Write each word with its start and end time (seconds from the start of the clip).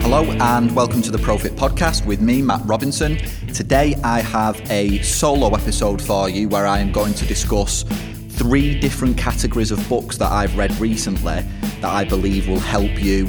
Hello 0.00 0.30
and 0.30 0.76
welcome 0.76 1.00
to 1.00 1.10
the 1.10 1.18
Profit 1.18 1.52
Podcast 1.52 2.04
with 2.04 2.20
me, 2.20 2.42
Matt 2.42 2.60
Robinson. 2.66 3.16
Today 3.54 3.94
I 4.04 4.20
have 4.20 4.60
a 4.70 4.98
solo 4.98 5.54
episode 5.54 6.02
for 6.02 6.28
you 6.28 6.50
where 6.50 6.66
I 6.66 6.80
am 6.80 6.92
going 6.92 7.14
to 7.14 7.24
discuss 7.24 7.84
three 8.28 8.78
different 8.78 9.16
categories 9.16 9.70
of 9.70 9.88
books 9.88 10.18
that 10.18 10.30
I've 10.30 10.54
read 10.58 10.70
recently 10.78 11.42
that 11.80 11.84
I 11.84 12.04
believe 12.04 12.46
will 12.46 12.60
help 12.60 13.02
you 13.02 13.26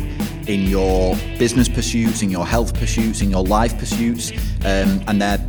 in 0.47 0.63
your 0.63 1.15
business 1.39 1.69
pursuits, 1.69 2.21
in 2.21 2.29
your 2.29 2.45
health 2.45 2.73
pursuits, 2.73 3.21
in 3.21 3.31
your 3.31 3.45
life 3.45 3.77
pursuits. 3.77 4.31
Um, 4.65 5.01
and 5.07 5.21
they're 5.21 5.39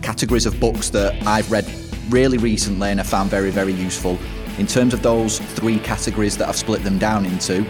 categories 0.00 0.46
of 0.46 0.58
books 0.58 0.88
that 0.90 1.22
I've 1.26 1.52
read 1.52 1.66
really 2.08 2.38
recently 2.38 2.90
and 2.90 3.00
I 3.00 3.02
found 3.02 3.30
very, 3.30 3.50
very 3.50 3.72
useful. 3.72 4.18
In 4.58 4.66
terms 4.66 4.94
of 4.94 5.02
those 5.02 5.38
three 5.38 5.78
categories 5.78 6.36
that 6.38 6.48
I've 6.48 6.56
split 6.56 6.82
them 6.82 6.98
down 6.98 7.26
into, 7.26 7.64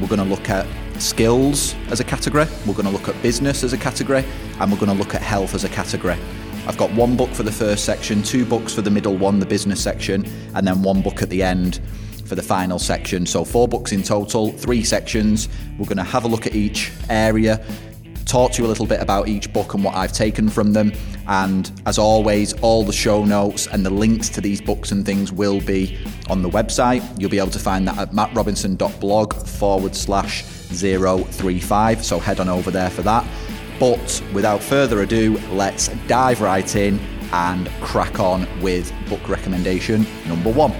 we're 0.00 0.08
going 0.08 0.18
to 0.18 0.24
look 0.24 0.48
at 0.48 0.66
skills 1.00 1.74
as 1.88 2.00
a 2.00 2.04
category, 2.04 2.46
we're 2.66 2.74
going 2.74 2.86
to 2.86 2.92
look 2.92 3.08
at 3.08 3.20
business 3.22 3.62
as 3.62 3.72
a 3.72 3.78
category, 3.78 4.24
and 4.60 4.70
we're 4.70 4.78
going 4.78 4.90
to 4.90 4.98
look 4.98 5.14
at 5.14 5.22
health 5.22 5.54
as 5.54 5.64
a 5.64 5.68
category. 5.68 6.16
I've 6.66 6.78
got 6.78 6.92
one 6.92 7.16
book 7.16 7.30
for 7.30 7.42
the 7.42 7.52
first 7.52 7.84
section, 7.84 8.22
two 8.22 8.44
books 8.44 8.72
for 8.72 8.82
the 8.82 8.90
middle 8.90 9.16
one, 9.16 9.40
the 9.40 9.46
business 9.46 9.82
section, 9.82 10.24
and 10.54 10.66
then 10.66 10.82
one 10.82 11.02
book 11.02 11.22
at 11.22 11.28
the 11.28 11.42
end 11.42 11.80
for 12.24 12.36
the 12.36 12.42
final 12.42 12.78
section. 12.78 13.26
So, 13.26 13.44
four 13.44 13.66
books 13.66 13.92
in 13.92 14.02
total, 14.02 14.52
three 14.52 14.84
sections. 14.84 15.48
We're 15.76 15.86
going 15.86 15.96
to 15.98 16.04
have 16.04 16.24
a 16.24 16.28
look 16.28 16.46
at 16.46 16.54
each 16.54 16.92
area, 17.10 17.64
talk 18.24 18.52
to 18.52 18.62
you 18.62 18.66
a 18.66 18.70
little 18.70 18.86
bit 18.86 19.00
about 19.00 19.28
each 19.28 19.52
book 19.52 19.74
and 19.74 19.84
what 19.84 19.94
I've 19.94 20.12
taken 20.12 20.48
from 20.48 20.72
them. 20.72 20.92
And 21.28 21.70
as 21.86 21.98
always, 21.98 22.52
all 22.60 22.84
the 22.84 22.92
show 22.92 23.24
notes 23.24 23.66
and 23.66 23.84
the 23.84 23.90
links 23.90 24.28
to 24.30 24.40
these 24.40 24.60
books 24.60 24.92
and 24.92 25.04
things 25.04 25.32
will 25.32 25.60
be 25.60 25.98
on 26.28 26.42
the 26.42 26.50
website. 26.50 27.02
You'll 27.20 27.30
be 27.30 27.38
able 27.38 27.50
to 27.50 27.58
find 27.58 27.86
that 27.88 27.98
at 27.98 28.10
mattrobinson.blog 28.12 29.34
forward 29.34 29.94
slash 29.94 30.42
035. 30.42 32.04
So 32.04 32.18
head 32.18 32.40
on 32.40 32.48
over 32.48 32.70
there 32.70 32.90
for 32.90 33.02
that. 33.02 33.26
But 33.78 34.22
without 34.32 34.62
further 34.62 35.02
ado, 35.02 35.38
let's 35.50 35.88
dive 36.06 36.40
right 36.40 36.76
in 36.76 37.00
and 37.32 37.68
crack 37.80 38.20
on 38.20 38.46
with 38.60 38.92
book 39.08 39.28
recommendation 39.28 40.06
number 40.26 40.52
one. 40.52 40.72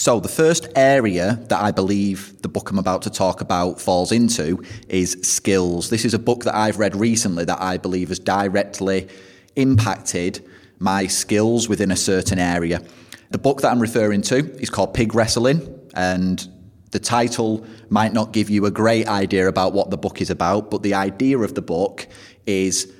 So, 0.00 0.18
the 0.18 0.30
first 0.30 0.66
area 0.76 1.38
that 1.50 1.60
I 1.60 1.72
believe 1.72 2.40
the 2.40 2.48
book 2.48 2.70
I'm 2.70 2.78
about 2.78 3.02
to 3.02 3.10
talk 3.10 3.42
about 3.42 3.78
falls 3.78 4.12
into 4.12 4.64
is 4.88 5.18
skills. 5.20 5.90
This 5.90 6.06
is 6.06 6.14
a 6.14 6.18
book 6.18 6.44
that 6.44 6.54
I've 6.54 6.78
read 6.78 6.96
recently 6.96 7.44
that 7.44 7.60
I 7.60 7.76
believe 7.76 8.08
has 8.08 8.18
directly 8.18 9.08
impacted 9.56 10.42
my 10.78 11.06
skills 11.06 11.68
within 11.68 11.90
a 11.90 11.96
certain 11.96 12.38
area. 12.38 12.80
The 13.30 13.36
book 13.36 13.60
that 13.60 13.70
I'm 13.70 13.78
referring 13.78 14.22
to 14.22 14.38
is 14.58 14.70
called 14.70 14.94
Pig 14.94 15.14
Wrestling, 15.14 15.60
and 15.92 16.48
the 16.92 16.98
title 16.98 17.66
might 17.90 18.14
not 18.14 18.32
give 18.32 18.48
you 18.48 18.64
a 18.64 18.70
great 18.70 19.06
idea 19.06 19.48
about 19.48 19.74
what 19.74 19.90
the 19.90 19.98
book 19.98 20.22
is 20.22 20.30
about, 20.30 20.70
but 20.70 20.82
the 20.82 20.94
idea 20.94 21.36
of 21.36 21.54
the 21.54 21.60
book 21.60 22.08
is 22.46 22.90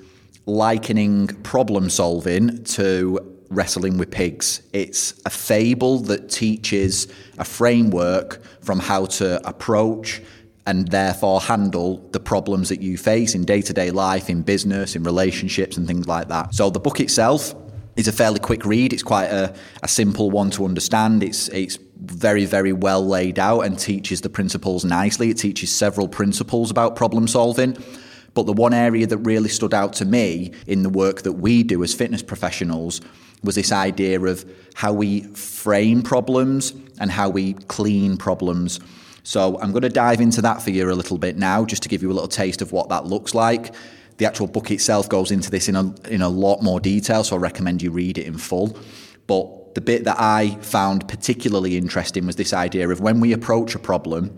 likening 0.44 1.28
problem 1.44 1.88
solving 1.88 2.62
to 2.64 3.39
wrestling 3.50 3.98
with 3.98 4.10
pigs. 4.10 4.62
It's 4.72 5.20
a 5.26 5.30
fable 5.30 5.98
that 6.00 6.30
teaches 6.30 7.08
a 7.36 7.44
framework 7.44 8.42
from 8.62 8.78
how 8.78 9.06
to 9.06 9.46
approach 9.46 10.22
and 10.66 10.88
therefore 10.88 11.40
handle 11.40 11.98
the 12.12 12.20
problems 12.20 12.68
that 12.68 12.80
you 12.80 12.96
face 12.96 13.34
in 13.34 13.44
day 13.44 13.60
to 13.62 13.72
day 13.72 13.90
life, 13.90 14.30
in 14.30 14.42
business, 14.42 14.94
in 14.94 15.02
relationships, 15.02 15.76
and 15.76 15.86
things 15.86 16.06
like 16.06 16.28
that. 16.28 16.54
So 16.54 16.70
the 16.70 16.78
book 16.78 17.00
itself 17.00 17.54
is 17.96 18.06
a 18.06 18.12
fairly 18.12 18.38
quick 18.38 18.64
read. 18.64 18.92
It's 18.92 19.02
quite 19.02 19.26
a, 19.26 19.54
a 19.82 19.88
simple 19.88 20.30
one 20.30 20.50
to 20.50 20.64
understand. 20.64 21.22
It's 21.22 21.48
it's 21.48 21.78
very 21.96 22.44
very 22.44 22.72
well 22.72 23.04
laid 23.04 23.38
out 23.38 23.62
and 23.62 23.78
teaches 23.78 24.20
the 24.20 24.30
principles 24.30 24.84
nicely. 24.84 25.30
It 25.30 25.38
teaches 25.38 25.75
several 25.75 26.08
principles 26.08 26.70
about 26.70 26.94
problem 26.94 27.26
solving. 27.26 27.76
But 28.32 28.46
the 28.46 28.52
one 28.52 28.72
area 28.72 29.08
that 29.08 29.19
really 29.19 29.48
stood 29.48 29.75
out 29.75 29.92
to 29.94 30.04
me 30.04 30.52
in 30.69 30.84
the 30.84 30.88
work 30.88 31.22
that 31.22 31.32
we 31.32 31.64
do 31.64 31.82
as 31.82 31.92
fitness 31.92 32.22
professionals 32.22 33.00
was 33.42 33.54
this 33.54 33.72
idea 33.72 34.20
of 34.20 34.44
how 34.74 34.92
we 34.92 35.22
frame 35.34 36.02
problems 36.02 36.74
and 36.98 37.10
how 37.10 37.28
we 37.28 37.54
clean 37.54 38.16
problems. 38.16 38.80
So 39.22 39.58
I'm 39.60 39.72
going 39.72 39.82
to 39.82 39.88
dive 39.88 40.20
into 40.20 40.42
that 40.42 40.62
for 40.62 40.70
you 40.70 40.90
a 40.90 40.92
little 40.92 41.18
bit 41.18 41.36
now, 41.36 41.64
just 41.64 41.82
to 41.82 41.88
give 41.88 42.02
you 42.02 42.10
a 42.10 42.14
little 42.14 42.28
taste 42.28 42.62
of 42.62 42.72
what 42.72 42.88
that 42.88 43.06
looks 43.06 43.34
like. 43.34 43.74
The 44.18 44.26
actual 44.26 44.46
book 44.46 44.70
itself 44.70 45.08
goes 45.08 45.30
into 45.30 45.50
this 45.50 45.68
in 45.68 45.76
a, 45.76 45.94
in 46.08 46.20
a 46.22 46.28
lot 46.28 46.62
more 46.62 46.80
detail, 46.80 47.24
so 47.24 47.36
I 47.36 47.38
recommend 47.38 47.82
you 47.82 47.90
read 47.90 48.18
it 48.18 48.26
in 48.26 48.36
full. 48.36 48.76
But 49.26 49.74
the 49.74 49.80
bit 49.80 50.04
that 50.04 50.16
I 50.18 50.56
found 50.60 51.08
particularly 51.08 51.76
interesting 51.76 52.26
was 52.26 52.36
this 52.36 52.52
idea 52.52 52.88
of 52.88 53.00
when 53.00 53.20
we 53.20 53.32
approach 53.32 53.74
a 53.74 53.78
problem, 53.78 54.36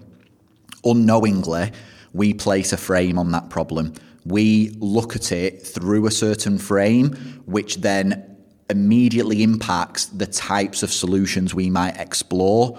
unknowingly, 0.84 1.72
we 2.12 2.34
place 2.34 2.72
a 2.72 2.76
frame 2.76 3.18
on 3.18 3.32
that 3.32 3.50
problem. 3.50 3.94
We 4.24 4.76
look 4.78 5.16
at 5.16 5.32
it 5.32 5.66
through 5.66 6.06
a 6.06 6.10
certain 6.10 6.58
frame, 6.58 7.14
which 7.46 7.76
then 7.76 8.31
immediately 8.72 9.44
impacts 9.44 10.06
the 10.06 10.26
types 10.26 10.82
of 10.82 10.90
solutions 10.90 11.54
we 11.54 11.70
might 11.70 11.96
explore 12.00 12.76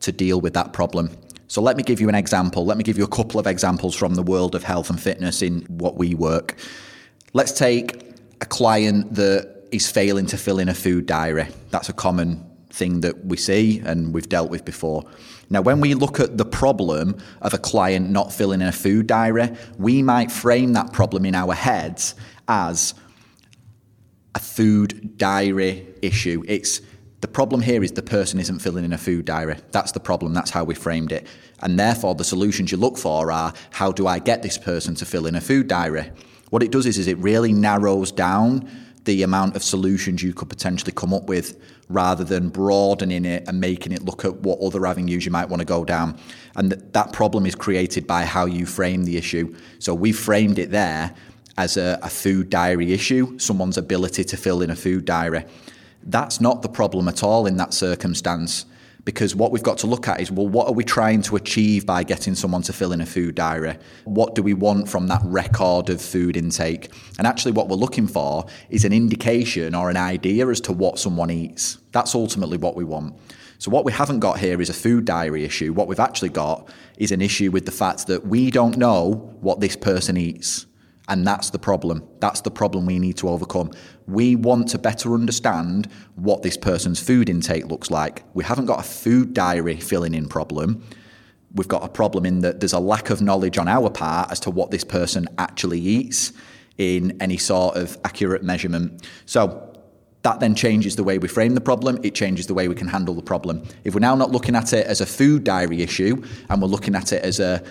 to 0.00 0.12
deal 0.12 0.40
with 0.40 0.52
that 0.52 0.74
problem. 0.74 1.10
So, 1.46 1.62
let 1.62 1.78
me 1.78 1.82
give 1.82 1.98
you 1.98 2.10
an 2.10 2.14
example. 2.14 2.66
Let 2.66 2.76
me 2.76 2.84
give 2.84 2.98
you 2.98 3.04
a 3.04 3.08
couple 3.08 3.40
of 3.40 3.46
examples 3.46 3.96
from 3.96 4.14
the 4.14 4.22
world 4.22 4.54
of 4.54 4.64
health 4.64 4.90
and 4.90 5.00
fitness 5.00 5.40
in 5.40 5.62
what 5.62 5.96
we 5.96 6.14
work. 6.14 6.58
Let's 7.32 7.52
take 7.52 8.02
a 8.42 8.46
client 8.46 9.14
that 9.14 9.66
is 9.72 9.90
failing 9.90 10.26
to 10.26 10.36
fill 10.36 10.58
in 10.58 10.68
a 10.68 10.74
food 10.74 11.06
diary. 11.06 11.48
That's 11.70 11.88
a 11.88 11.94
common 11.94 12.44
thing 12.70 13.00
that 13.00 13.24
we 13.24 13.36
see 13.36 13.80
and 13.80 14.12
we've 14.12 14.28
dealt 14.28 14.50
with 14.50 14.64
before. 14.64 15.04
Now, 15.50 15.62
when 15.62 15.80
we 15.80 15.94
look 15.94 16.20
at 16.20 16.36
the 16.36 16.44
problem 16.44 17.16
of 17.40 17.54
a 17.54 17.58
client 17.58 18.10
not 18.10 18.32
filling 18.32 18.60
in 18.60 18.68
a 18.68 18.72
food 18.72 19.06
diary, 19.06 19.50
we 19.78 20.02
might 20.02 20.30
frame 20.30 20.74
that 20.74 20.92
problem 20.92 21.24
in 21.24 21.34
our 21.34 21.54
heads 21.54 22.14
as 22.46 22.94
a 24.38 24.40
food 24.40 25.18
diary 25.18 25.84
issue. 26.00 26.44
It's 26.46 26.80
the 27.20 27.26
problem 27.26 27.60
here 27.60 27.82
is 27.82 27.90
the 27.90 28.02
person 28.02 28.38
isn't 28.38 28.60
filling 28.60 28.84
in 28.84 28.92
a 28.92 28.98
food 28.98 29.24
diary. 29.24 29.56
That's 29.72 29.90
the 29.90 29.98
problem. 29.98 30.32
That's 30.32 30.52
how 30.52 30.62
we 30.62 30.76
framed 30.76 31.10
it. 31.10 31.26
And 31.60 31.76
therefore, 31.76 32.14
the 32.14 32.22
solutions 32.22 32.70
you 32.70 32.78
look 32.78 32.96
for 32.96 33.32
are 33.32 33.52
how 33.72 33.90
do 33.90 34.06
I 34.06 34.20
get 34.20 34.42
this 34.42 34.56
person 34.56 34.94
to 34.94 35.04
fill 35.04 35.26
in 35.26 35.34
a 35.34 35.40
food 35.40 35.66
diary? 35.66 36.12
What 36.50 36.62
it 36.62 36.70
does 36.70 36.86
is, 36.86 36.98
is 36.98 37.08
it 37.08 37.18
really 37.18 37.52
narrows 37.52 38.12
down 38.12 38.70
the 39.06 39.24
amount 39.24 39.56
of 39.56 39.64
solutions 39.64 40.22
you 40.22 40.32
could 40.32 40.48
potentially 40.48 40.92
come 40.92 41.12
up 41.12 41.24
with 41.24 41.60
rather 41.88 42.22
than 42.22 42.48
broadening 42.48 43.24
it 43.24 43.42
and 43.48 43.60
making 43.60 43.90
it 43.90 44.04
look 44.04 44.24
at 44.24 44.36
what 44.36 44.60
other 44.60 44.86
avenues 44.86 45.26
you 45.26 45.32
might 45.32 45.48
want 45.48 45.60
to 45.60 45.66
go 45.66 45.84
down. 45.84 46.16
And 46.54 46.70
th- 46.70 46.82
that 46.92 47.12
problem 47.12 47.44
is 47.44 47.56
created 47.56 48.06
by 48.06 48.24
how 48.24 48.46
you 48.46 48.66
frame 48.66 49.02
the 49.04 49.16
issue. 49.16 49.56
So 49.80 49.94
we 49.94 50.12
framed 50.12 50.60
it 50.60 50.70
there 50.70 51.16
as 51.58 51.76
a, 51.76 51.98
a 52.02 52.08
food 52.08 52.48
diary 52.48 52.92
issue, 52.92 53.38
someone's 53.38 53.76
ability 53.76 54.24
to 54.24 54.36
fill 54.36 54.62
in 54.62 54.70
a 54.70 54.76
food 54.76 55.04
diary. 55.04 55.44
That's 56.04 56.40
not 56.40 56.62
the 56.62 56.68
problem 56.68 57.08
at 57.08 57.22
all 57.22 57.46
in 57.46 57.56
that 57.56 57.74
circumstance 57.74 58.64
because 59.04 59.34
what 59.34 59.52
we've 59.52 59.62
got 59.62 59.78
to 59.78 59.86
look 59.86 60.06
at 60.06 60.20
is 60.20 60.30
well, 60.30 60.46
what 60.46 60.68
are 60.68 60.72
we 60.72 60.84
trying 60.84 61.22
to 61.22 61.36
achieve 61.36 61.84
by 61.84 62.02
getting 62.04 62.34
someone 62.34 62.62
to 62.62 62.72
fill 62.72 62.92
in 62.92 63.00
a 63.00 63.06
food 63.06 63.34
diary? 63.34 63.76
What 64.04 64.34
do 64.34 64.42
we 64.42 64.54
want 64.54 64.88
from 64.88 65.08
that 65.08 65.22
record 65.24 65.90
of 65.90 66.00
food 66.00 66.36
intake? 66.36 66.92
And 67.18 67.26
actually, 67.26 67.52
what 67.52 67.68
we're 67.68 67.76
looking 67.76 68.06
for 68.06 68.46
is 68.70 68.84
an 68.84 68.92
indication 68.92 69.74
or 69.74 69.90
an 69.90 69.96
idea 69.96 70.46
as 70.48 70.60
to 70.62 70.72
what 70.72 70.98
someone 70.98 71.30
eats. 71.30 71.78
That's 71.92 72.14
ultimately 72.14 72.58
what 72.58 72.76
we 72.76 72.84
want. 72.84 73.18
So, 73.58 73.70
what 73.72 73.84
we 73.84 73.92
haven't 73.92 74.20
got 74.20 74.38
here 74.38 74.60
is 74.60 74.70
a 74.70 74.74
food 74.74 75.04
diary 75.04 75.42
issue. 75.42 75.72
What 75.72 75.88
we've 75.88 75.98
actually 75.98 76.28
got 76.28 76.68
is 76.98 77.10
an 77.10 77.20
issue 77.20 77.50
with 77.50 77.66
the 77.66 77.72
fact 77.72 78.06
that 78.06 78.26
we 78.26 78.50
don't 78.50 78.76
know 78.76 79.34
what 79.40 79.58
this 79.58 79.74
person 79.74 80.16
eats. 80.16 80.66
And 81.08 81.26
that's 81.26 81.50
the 81.50 81.58
problem. 81.58 82.06
That's 82.20 82.42
the 82.42 82.50
problem 82.50 82.86
we 82.86 82.98
need 82.98 83.16
to 83.18 83.28
overcome. 83.28 83.70
We 84.06 84.36
want 84.36 84.68
to 84.68 84.78
better 84.78 85.14
understand 85.14 85.90
what 86.16 86.42
this 86.42 86.56
person's 86.56 87.00
food 87.00 87.28
intake 87.28 87.66
looks 87.66 87.90
like. 87.90 88.24
We 88.34 88.44
haven't 88.44 88.66
got 88.66 88.80
a 88.80 88.82
food 88.82 89.32
diary 89.32 89.76
filling 89.76 90.14
in 90.14 90.28
problem. 90.28 90.84
We've 91.54 91.68
got 91.68 91.82
a 91.82 91.88
problem 91.88 92.26
in 92.26 92.40
that 92.40 92.60
there's 92.60 92.74
a 92.74 92.78
lack 92.78 93.08
of 93.08 93.22
knowledge 93.22 93.56
on 93.56 93.68
our 93.68 93.88
part 93.88 94.30
as 94.30 94.38
to 94.40 94.50
what 94.50 94.70
this 94.70 94.84
person 94.84 95.26
actually 95.38 95.80
eats 95.80 96.32
in 96.76 97.16
any 97.22 97.38
sort 97.38 97.76
of 97.76 97.96
accurate 98.04 98.42
measurement. 98.42 99.08
So 99.24 99.64
that 100.22 100.40
then 100.40 100.54
changes 100.54 100.96
the 100.96 101.04
way 101.04 101.16
we 101.16 101.28
frame 101.28 101.54
the 101.54 101.60
problem. 101.60 101.98
It 102.02 102.14
changes 102.14 102.46
the 102.46 102.54
way 102.54 102.68
we 102.68 102.74
can 102.74 102.88
handle 102.88 103.14
the 103.14 103.22
problem. 103.22 103.62
If 103.84 103.94
we're 103.94 104.00
now 104.00 104.14
not 104.14 104.30
looking 104.30 104.54
at 104.56 104.72
it 104.74 104.86
as 104.86 105.00
a 105.00 105.06
food 105.06 105.44
diary 105.44 105.80
issue 105.80 106.22
and 106.50 106.60
we're 106.60 106.68
looking 106.68 106.94
at 106.94 107.12
it 107.12 107.22
as 107.22 107.40
a 107.40 107.62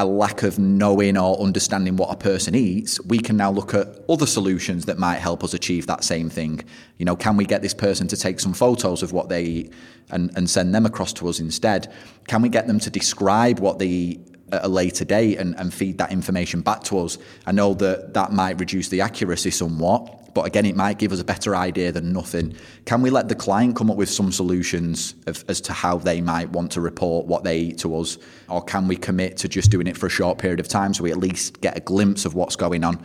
a 0.00 0.04
lack 0.04 0.42
of 0.42 0.58
knowing 0.58 1.18
or 1.18 1.38
understanding 1.40 1.96
what 1.96 2.10
a 2.10 2.16
person 2.16 2.54
eats, 2.54 2.98
we 3.02 3.18
can 3.18 3.36
now 3.36 3.50
look 3.50 3.74
at 3.74 3.86
other 4.08 4.26
solutions 4.26 4.86
that 4.86 4.98
might 4.98 5.18
help 5.18 5.44
us 5.44 5.52
achieve 5.52 5.86
that 5.86 6.04
same 6.04 6.30
thing. 6.30 6.64
You 6.96 7.04
know, 7.04 7.16
can 7.16 7.36
we 7.36 7.44
get 7.44 7.60
this 7.60 7.74
person 7.74 8.08
to 8.08 8.16
take 8.16 8.40
some 8.40 8.54
photos 8.54 9.02
of 9.02 9.12
what 9.12 9.28
they 9.28 9.44
eat 9.44 9.72
and, 10.08 10.30
and 10.36 10.48
send 10.48 10.74
them 10.74 10.86
across 10.86 11.12
to 11.14 11.28
us 11.28 11.38
instead? 11.38 11.92
Can 12.28 12.40
we 12.40 12.48
get 12.48 12.66
them 12.66 12.78
to 12.80 12.90
describe 12.90 13.58
what 13.58 13.78
they 13.78 13.88
eat 13.88 14.26
at 14.52 14.64
a 14.64 14.68
later 14.68 15.04
date 15.04 15.38
and, 15.38 15.54
and 15.58 15.72
feed 15.72 15.98
that 15.98 16.10
information 16.10 16.60
back 16.60 16.82
to 16.82 16.98
us. 16.98 17.18
I 17.46 17.52
know 17.52 17.74
that 17.74 18.14
that 18.14 18.32
might 18.32 18.58
reduce 18.58 18.88
the 18.88 19.00
accuracy 19.00 19.50
somewhat, 19.52 20.19
but 20.34 20.46
again, 20.46 20.66
it 20.66 20.76
might 20.76 20.98
give 20.98 21.12
us 21.12 21.20
a 21.20 21.24
better 21.24 21.56
idea 21.56 21.92
than 21.92 22.12
nothing. 22.12 22.54
Can 22.84 23.02
we 23.02 23.10
let 23.10 23.28
the 23.28 23.34
client 23.34 23.76
come 23.76 23.90
up 23.90 23.96
with 23.96 24.08
some 24.08 24.32
solutions 24.32 25.14
of, 25.26 25.44
as 25.48 25.60
to 25.62 25.72
how 25.72 25.98
they 25.98 26.20
might 26.20 26.50
want 26.50 26.72
to 26.72 26.80
report 26.80 27.26
what 27.26 27.44
they 27.44 27.58
eat 27.58 27.78
to 27.78 27.96
us? 27.96 28.18
Or 28.48 28.62
can 28.62 28.88
we 28.88 28.96
commit 28.96 29.36
to 29.38 29.48
just 29.48 29.70
doing 29.70 29.86
it 29.86 29.96
for 29.96 30.06
a 30.06 30.10
short 30.10 30.38
period 30.38 30.60
of 30.60 30.68
time 30.68 30.94
so 30.94 31.02
we 31.02 31.10
at 31.10 31.18
least 31.18 31.60
get 31.60 31.76
a 31.76 31.80
glimpse 31.80 32.24
of 32.24 32.34
what's 32.34 32.56
going 32.56 32.84
on? 32.84 33.04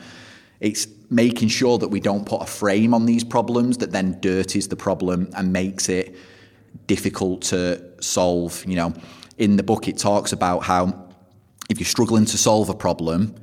It's 0.60 0.88
making 1.10 1.50
sure 1.50 1.77
that 1.77 1.89
we 1.89 2.00
don't 2.00 2.25
put 2.25 2.42
a 2.42 2.45
frame 2.45 2.94
on 2.94 3.06
these 3.06 3.24
problems 3.24 3.77
that 3.77 3.92
then 3.92 4.19
dirties 4.22 4.68
the 4.68 4.75
problem 4.75 5.30
and 5.36 5.51
makes 5.51 5.89
it 5.89 6.16
difficult 6.88 7.42
to 7.44 7.83
solve. 8.01 8.63
You 8.66 8.75
know, 8.75 8.94
in 9.38 9.57
the 9.57 9.63
book, 9.63 9.88
it 9.88 9.98
talks 9.98 10.31
about 10.31 10.60
how 10.60 11.07
if 11.69 11.80
you're 11.80 11.86
struggling 11.86 12.25
to 12.25 12.38
solve 12.38 12.69
a 12.69 12.75
problem, 12.75 13.36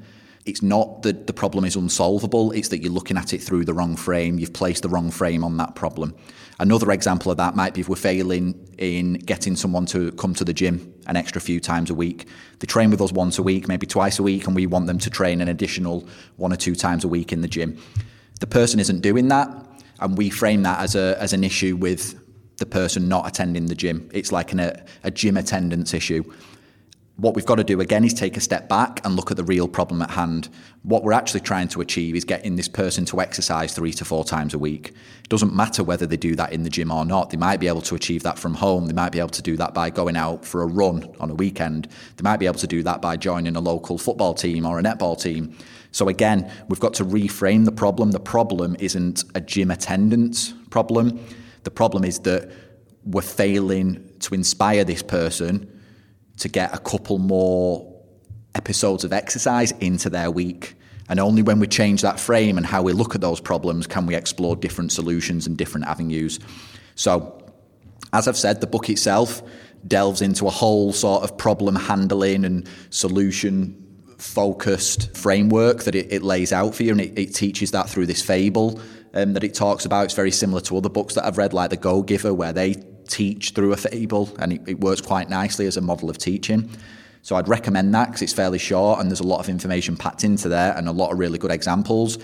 it's 0.44 0.62
not 0.62 1.02
that 1.02 1.26
the 1.26 1.32
problem 1.32 1.64
is 1.64 1.76
unsolvable, 1.76 2.50
it's 2.52 2.68
that 2.68 2.82
you're 2.82 2.92
looking 2.92 3.16
at 3.16 3.32
it 3.32 3.40
through 3.40 3.64
the 3.64 3.74
wrong 3.74 3.94
frame. 3.96 4.38
You've 4.38 4.52
placed 4.52 4.82
the 4.82 4.88
wrong 4.88 5.10
frame 5.10 5.44
on 5.44 5.56
that 5.58 5.74
problem. 5.74 6.14
Another 6.58 6.90
example 6.90 7.30
of 7.30 7.38
that 7.38 7.54
might 7.54 7.74
be 7.74 7.80
if 7.80 7.88
we're 7.88 7.96
failing 7.96 8.68
in 8.78 9.14
getting 9.14 9.56
someone 9.56 9.86
to 9.86 10.12
come 10.12 10.34
to 10.34 10.44
the 10.44 10.52
gym 10.52 10.92
an 11.06 11.16
extra 11.16 11.40
few 11.40 11.60
times 11.60 11.90
a 11.90 11.94
week. 11.94 12.26
They 12.58 12.66
train 12.66 12.90
with 12.90 13.00
us 13.00 13.12
once 13.12 13.38
a 13.38 13.42
week, 13.42 13.68
maybe 13.68 13.86
twice 13.86 14.18
a 14.18 14.22
week, 14.22 14.46
and 14.46 14.54
we 14.54 14.66
want 14.66 14.86
them 14.86 14.98
to 14.98 15.10
train 15.10 15.40
an 15.40 15.48
additional 15.48 16.06
one 16.36 16.52
or 16.52 16.56
two 16.56 16.74
times 16.74 17.04
a 17.04 17.08
week 17.08 17.32
in 17.32 17.40
the 17.40 17.48
gym. 17.48 17.78
The 18.40 18.46
person 18.46 18.80
isn't 18.80 19.00
doing 19.00 19.28
that, 19.28 19.48
and 20.00 20.18
we 20.18 20.30
frame 20.30 20.62
that 20.64 20.80
as, 20.80 20.96
a, 20.96 21.16
as 21.20 21.32
an 21.32 21.44
issue 21.44 21.76
with 21.76 22.18
the 22.58 22.66
person 22.66 23.08
not 23.08 23.26
attending 23.26 23.66
the 23.66 23.74
gym. 23.74 24.08
It's 24.12 24.32
like 24.32 24.52
an, 24.52 24.60
a, 24.60 24.84
a 25.04 25.10
gym 25.10 25.36
attendance 25.36 25.94
issue 25.94 26.24
what 27.16 27.34
we've 27.34 27.46
got 27.46 27.56
to 27.56 27.64
do 27.64 27.80
again 27.80 28.04
is 28.04 28.14
take 28.14 28.38
a 28.38 28.40
step 28.40 28.68
back 28.68 29.00
and 29.04 29.14
look 29.14 29.30
at 29.30 29.36
the 29.36 29.44
real 29.44 29.68
problem 29.68 30.00
at 30.00 30.10
hand. 30.12 30.48
What 30.82 31.04
we're 31.04 31.12
actually 31.12 31.40
trying 31.40 31.68
to 31.68 31.82
achieve 31.82 32.16
is 32.16 32.24
getting 32.24 32.56
this 32.56 32.68
person 32.68 33.04
to 33.06 33.20
exercise 33.20 33.74
three 33.74 33.92
to 33.92 34.04
four 34.04 34.24
times 34.24 34.54
a 34.54 34.58
week. 34.58 34.88
It 35.22 35.28
doesn't 35.28 35.54
matter 35.54 35.84
whether 35.84 36.06
they 36.06 36.16
do 36.16 36.34
that 36.36 36.52
in 36.52 36.62
the 36.62 36.70
gym 36.70 36.90
or 36.90 37.04
not. 37.04 37.28
They 37.28 37.36
might 37.36 37.60
be 37.60 37.68
able 37.68 37.82
to 37.82 37.94
achieve 37.94 38.22
that 38.22 38.38
from 38.38 38.54
home. 38.54 38.86
They 38.86 38.94
might 38.94 39.12
be 39.12 39.18
able 39.18 39.28
to 39.28 39.42
do 39.42 39.58
that 39.58 39.74
by 39.74 39.90
going 39.90 40.16
out 40.16 40.44
for 40.46 40.62
a 40.62 40.66
run 40.66 41.14
on 41.20 41.30
a 41.30 41.34
weekend. 41.34 41.86
They 42.16 42.22
might 42.22 42.38
be 42.38 42.46
able 42.46 42.58
to 42.60 42.66
do 42.66 42.82
that 42.82 43.02
by 43.02 43.18
joining 43.18 43.56
a 43.56 43.60
local 43.60 43.98
football 43.98 44.32
team 44.32 44.64
or 44.64 44.78
a 44.78 44.82
netball 44.82 45.20
team. 45.20 45.54
So 45.92 46.08
again, 46.08 46.50
we've 46.68 46.80
got 46.80 46.94
to 46.94 47.04
reframe 47.04 47.66
the 47.66 47.72
problem. 47.72 48.12
The 48.12 48.20
problem 48.20 48.74
isn't 48.80 49.24
a 49.34 49.40
gym 49.42 49.70
attendance 49.70 50.54
problem. 50.70 51.22
The 51.64 51.70
problem 51.70 52.04
is 52.04 52.20
that 52.20 52.50
we're 53.04 53.20
failing 53.20 54.08
to 54.20 54.34
inspire 54.34 54.84
this 54.84 55.02
person 55.02 55.68
to 56.38 56.48
get 56.48 56.74
a 56.74 56.78
couple 56.78 57.18
more 57.18 57.92
episodes 58.54 59.04
of 59.04 59.12
exercise 59.12 59.72
into 59.72 60.10
their 60.10 60.30
week. 60.30 60.74
And 61.08 61.20
only 61.20 61.42
when 61.42 61.58
we 61.58 61.66
change 61.66 62.02
that 62.02 62.18
frame 62.18 62.56
and 62.56 62.66
how 62.66 62.82
we 62.82 62.92
look 62.92 63.14
at 63.14 63.20
those 63.20 63.40
problems 63.40 63.86
can 63.86 64.06
we 64.06 64.14
explore 64.14 64.56
different 64.56 64.92
solutions 64.92 65.46
and 65.46 65.56
different 65.56 65.86
avenues. 65.86 66.38
So, 66.94 67.38
as 68.12 68.28
I've 68.28 68.36
said, 68.36 68.60
the 68.60 68.66
book 68.66 68.88
itself 68.88 69.42
delves 69.86 70.22
into 70.22 70.46
a 70.46 70.50
whole 70.50 70.92
sort 70.92 71.24
of 71.24 71.36
problem 71.36 71.74
handling 71.74 72.44
and 72.44 72.68
solution 72.90 73.78
focused 74.18 75.16
framework 75.16 75.82
that 75.82 75.94
it, 75.94 76.12
it, 76.12 76.22
lays 76.22 76.52
out 76.52 76.74
for 76.74 76.84
you, 76.84 76.92
and 76.92 77.00
it, 77.00 77.18
it 77.18 77.34
teaches 77.34 77.72
that 77.72 77.90
through 77.90 78.06
this 78.06 78.22
fable 78.22 78.80
um, 79.14 79.32
that 79.32 79.42
it 79.42 79.54
talks 79.54 79.84
about. 79.84 80.04
It's 80.04 80.14
very 80.14 80.30
similar 80.30 80.60
to 80.62 80.76
other 80.76 80.88
books 80.88 81.14
that 81.14 81.26
I've 81.26 81.38
read, 81.38 81.52
like 81.52 81.70
The 81.70 81.76
Go 81.76 82.02
Giver, 82.02 82.32
where 82.32 82.52
they 82.52 82.76
teach 83.12 83.50
through 83.50 83.72
a 83.72 83.76
fable, 83.76 84.34
and 84.38 84.54
it, 84.54 84.62
it 84.66 84.80
works 84.80 85.00
quite 85.00 85.28
nicely 85.28 85.66
as 85.66 85.76
a 85.76 85.80
model 85.80 86.08
of 86.10 86.18
teaching. 86.18 86.70
So 87.22 87.36
I'd 87.36 87.46
recommend 87.46 87.94
that 87.94 88.06
because 88.06 88.22
it's 88.22 88.32
fairly 88.32 88.58
short 88.58 88.98
and 88.98 89.08
there's 89.08 89.20
a 89.20 89.26
lot 89.26 89.38
of 89.38 89.48
information 89.48 89.96
packed 89.96 90.24
into 90.24 90.48
there 90.48 90.76
and 90.76 90.88
a 90.88 90.92
lot 90.92 91.12
of 91.12 91.18
really 91.18 91.38
good 91.38 91.52
examples. 91.52 92.18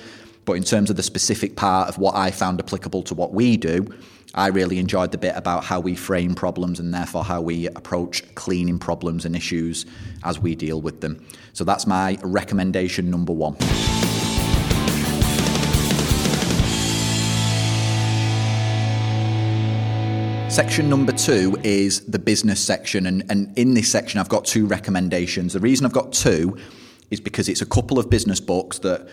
But 0.44 0.54
in 0.54 0.64
terms 0.64 0.90
of 0.90 0.96
the 0.96 1.02
specific 1.02 1.54
part 1.54 1.88
of 1.88 1.98
what 1.98 2.16
I 2.16 2.32
found 2.32 2.58
applicable 2.58 3.02
to 3.04 3.14
what 3.14 3.32
we 3.32 3.56
do, 3.56 3.86
I 4.34 4.48
really 4.48 4.78
enjoyed 4.78 5.12
the 5.12 5.18
bit 5.18 5.36
about 5.36 5.64
how 5.64 5.78
we 5.78 5.94
frame 5.94 6.34
problems 6.34 6.80
and 6.80 6.92
therefore 6.92 7.22
how 7.22 7.40
we 7.40 7.68
approach 7.68 8.34
cleaning 8.34 8.78
problems 8.78 9.24
and 9.24 9.36
issues 9.36 9.86
as 10.24 10.40
we 10.40 10.54
deal 10.54 10.80
with 10.80 11.00
them. 11.00 11.24
So 11.52 11.64
that's 11.64 11.86
my 11.86 12.18
recommendation 12.22 13.10
number 13.10 13.32
one. 13.32 13.56
Section 20.48 20.88
number 20.88 21.12
two 21.12 21.56
is 21.62 22.00
the 22.06 22.18
business 22.18 22.58
section. 22.58 23.06
And, 23.06 23.22
and 23.30 23.56
in 23.56 23.74
this 23.74 23.92
section, 23.92 24.18
I've 24.18 24.30
got 24.30 24.46
two 24.46 24.66
recommendations. 24.66 25.52
The 25.52 25.60
reason 25.60 25.84
I've 25.84 25.92
got 25.92 26.12
two 26.12 26.56
is 27.10 27.20
because 27.20 27.50
it's 27.50 27.60
a 27.60 27.66
couple 27.66 27.98
of 27.98 28.08
business 28.08 28.40
books 28.40 28.78
that 28.78 29.08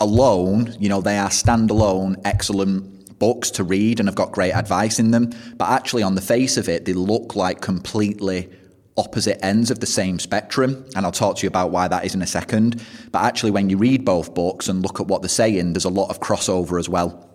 alone, 0.00 0.76
you 0.78 0.90
know, 0.90 1.00
they 1.00 1.16
are 1.16 1.30
standalone, 1.30 2.20
excellent 2.26 3.18
books 3.18 3.50
to 3.52 3.64
read 3.64 4.00
and 4.00 4.08
have 4.08 4.14
got 4.14 4.32
great 4.32 4.52
advice 4.52 4.98
in 4.98 5.12
them. 5.12 5.32
But 5.56 5.70
actually, 5.70 6.02
on 6.02 6.14
the 6.14 6.20
face 6.20 6.58
of 6.58 6.68
it, 6.68 6.84
they 6.84 6.92
look 6.92 7.34
like 7.34 7.62
completely 7.62 8.50
opposite 8.98 9.42
ends 9.44 9.70
of 9.70 9.80
the 9.80 9.86
same 9.86 10.18
spectrum. 10.18 10.84
And 10.94 11.06
I'll 11.06 11.12
talk 11.12 11.38
to 11.38 11.42
you 11.42 11.48
about 11.48 11.70
why 11.70 11.88
that 11.88 12.04
is 12.04 12.14
in 12.14 12.20
a 12.20 12.26
second. 12.26 12.84
But 13.12 13.24
actually, 13.24 13.50
when 13.50 13.70
you 13.70 13.78
read 13.78 14.04
both 14.04 14.34
books 14.34 14.68
and 14.68 14.82
look 14.82 15.00
at 15.00 15.06
what 15.06 15.22
they're 15.22 15.28
saying, 15.30 15.72
there's 15.72 15.86
a 15.86 15.90
lot 15.90 16.10
of 16.10 16.20
crossover 16.20 16.78
as 16.78 16.88
well. 16.88 17.33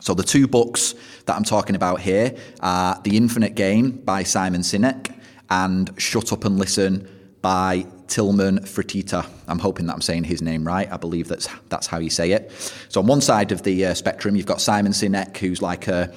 So 0.00 0.14
the 0.14 0.22
two 0.22 0.46
books 0.46 0.94
that 1.26 1.36
I'm 1.36 1.44
talking 1.44 1.76
about 1.76 2.00
here 2.00 2.36
are 2.60 3.00
The 3.02 3.16
Infinite 3.16 3.54
Game 3.54 3.90
by 3.90 4.22
Simon 4.22 4.62
Sinek 4.62 5.14
and 5.50 5.90
Shut 5.98 6.32
Up 6.32 6.44
and 6.44 6.58
Listen 6.58 7.08
by 7.42 7.86
Tilman 8.06 8.60
Fertitta. 8.60 9.26
I'm 9.46 9.58
hoping 9.58 9.86
that 9.86 9.94
I'm 9.94 10.00
saying 10.00 10.24
his 10.24 10.40
name 10.40 10.66
right. 10.66 10.90
I 10.90 10.96
believe 10.96 11.28
that's 11.28 11.48
that's 11.68 11.86
how 11.86 11.98
you 11.98 12.10
say 12.10 12.32
it. 12.32 12.50
So 12.88 13.00
on 13.00 13.06
one 13.06 13.20
side 13.20 13.52
of 13.52 13.62
the 13.62 13.86
uh, 13.86 13.94
spectrum, 13.94 14.36
you've 14.36 14.46
got 14.46 14.60
Simon 14.60 14.92
Sinek, 14.92 15.36
who's 15.36 15.60
like 15.60 15.88
a 15.88 16.14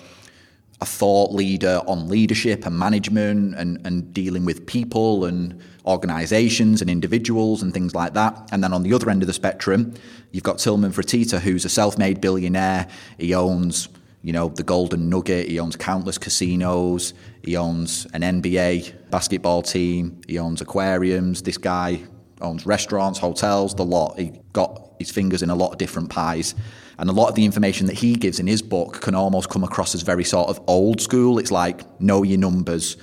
a 0.81 0.85
thought 0.85 1.31
leader 1.31 1.79
on 1.85 2.09
leadership 2.09 2.65
and 2.65 2.77
management 2.77 3.55
and, 3.55 3.85
and 3.85 4.13
dealing 4.13 4.45
with 4.45 4.65
people 4.65 5.25
and 5.25 5.61
organizations 5.85 6.81
and 6.81 6.89
individuals 6.89 7.61
and 7.61 7.73
things 7.73 7.93
like 7.93 8.13
that. 8.15 8.49
And 8.51 8.63
then 8.63 8.73
on 8.73 8.81
the 8.81 8.93
other 8.93 9.09
end 9.09 9.21
of 9.21 9.27
the 9.27 9.33
spectrum, 9.33 9.93
you've 10.31 10.43
got 10.43 10.57
Tilman 10.57 10.91
Fertitta, 10.91 11.39
who's 11.39 11.65
a 11.65 11.69
self-made 11.69 12.19
billionaire. 12.19 12.87
He 13.19 13.33
owns, 13.35 13.89
you 14.23 14.33
know, 14.33 14.49
the 14.49 14.63
Golden 14.63 15.07
Nugget. 15.07 15.47
He 15.49 15.59
owns 15.59 15.75
countless 15.75 16.17
casinos. 16.17 17.13
He 17.43 17.55
owns 17.55 18.07
an 18.13 18.21
NBA 18.21 19.11
basketball 19.11 19.61
team. 19.61 20.19
He 20.27 20.39
owns 20.39 20.61
aquariums. 20.61 21.43
This 21.43 21.59
guy 21.59 22.01
owns 22.41 22.65
restaurants, 22.65 23.19
hotels, 23.19 23.75
the 23.75 23.85
lot. 23.85 24.17
He 24.17 24.33
got 24.53 24.93
his 24.97 25.11
fingers 25.11 25.43
in 25.43 25.51
a 25.51 25.55
lot 25.55 25.71
of 25.71 25.77
different 25.77 26.09
pies. 26.09 26.55
And 27.01 27.09
a 27.09 27.13
lot 27.13 27.29
of 27.29 27.35
the 27.35 27.43
information 27.43 27.87
that 27.87 27.97
he 27.97 28.13
gives 28.13 28.39
in 28.39 28.45
his 28.45 28.61
book 28.61 29.01
can 29.01 29.15
almost 29.15 29.49
come 29.49 29.63
across 29.63 29.95
as 29.95 30.03
very 30.03 30.23
sort 30.23 30.49
of 30.49 30.61
old 30.67 31.01
school. 31.01 31.39
It's 31.39 31.49
like 31.49 31.99
know 31.99 32.21
your 32.21 32.37
numbers, 32.37 32.95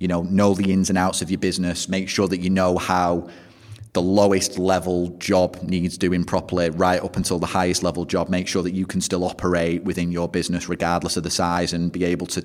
you 0.00 0.08
know, 0.08 0.22
know 0.24 0.54
the 0.54 0.72
ins 0.72 0.88
and 0.88 0.98
outs 0.98 1.22
of 1.22 1.30
your 1.30 1.38
business, 1.38 1.88
make 1.88 2.08
sure 2.08 2.26
that 2.26 2.38
you 2.38 2.50
know 2.50 2.76
how 2.76 3.28
the 3.92 4.02
lowest 4.02 4.58
level 4.58 5.10
job 5.18 5.56
needs 5.62 5.96
doing 5.96 6.24
properly 6.24 6.68
right 6.70 7.00
up 7.00 7.16
until 7.16 7.38
the 7.38 7.46
highest 7.46 7.84
level 7.84 8.04
job. 8.04 8.28
Make 8.28 8.48
sure 8.48 8.64
that 8.64 8.74
you 8.74 8.86
can 8.86 9.00
still 9.00 9.22
operate 9.22 9.84
within 9.84 10.10
your 10.10 10.28
business 10.28 10.68
regardless 10.68 11.16
of 11.16 11.22
the 11.22 11.30
size 11.30 11.72
and 11.72 11.92
be 11.92 12.02
able 12.02 12.26
to 12.26 12.44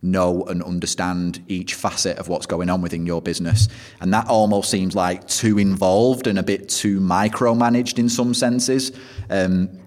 know 0.00 0.44
and 0.44 0.62
understand 0.62 1.42
each 1.48 1.74
facet 1.74 2.18
of 2.18 2.28
what's 2.28 2.46
going 2.46 2.70
on 2.70 2.82
within 2.82 3.04
your 3.04 3.20
business. 3.20 3.66
And 4.00 4.14
that 4.14 4.28
almost 4.28 4.70
seems 4.70 4.94
like 4.94 5.26
too 5.26 5.58
involved 5.58 6.28
and 6.28 6.38
a 6.38 6.44
bit 6.44 6.68
too 6.68 7.00
micromanaged 7.00 7.98
in 7.98 8.08
some 8.08 8.32
senses. 8.32 8.92
Um, 9.28 9.80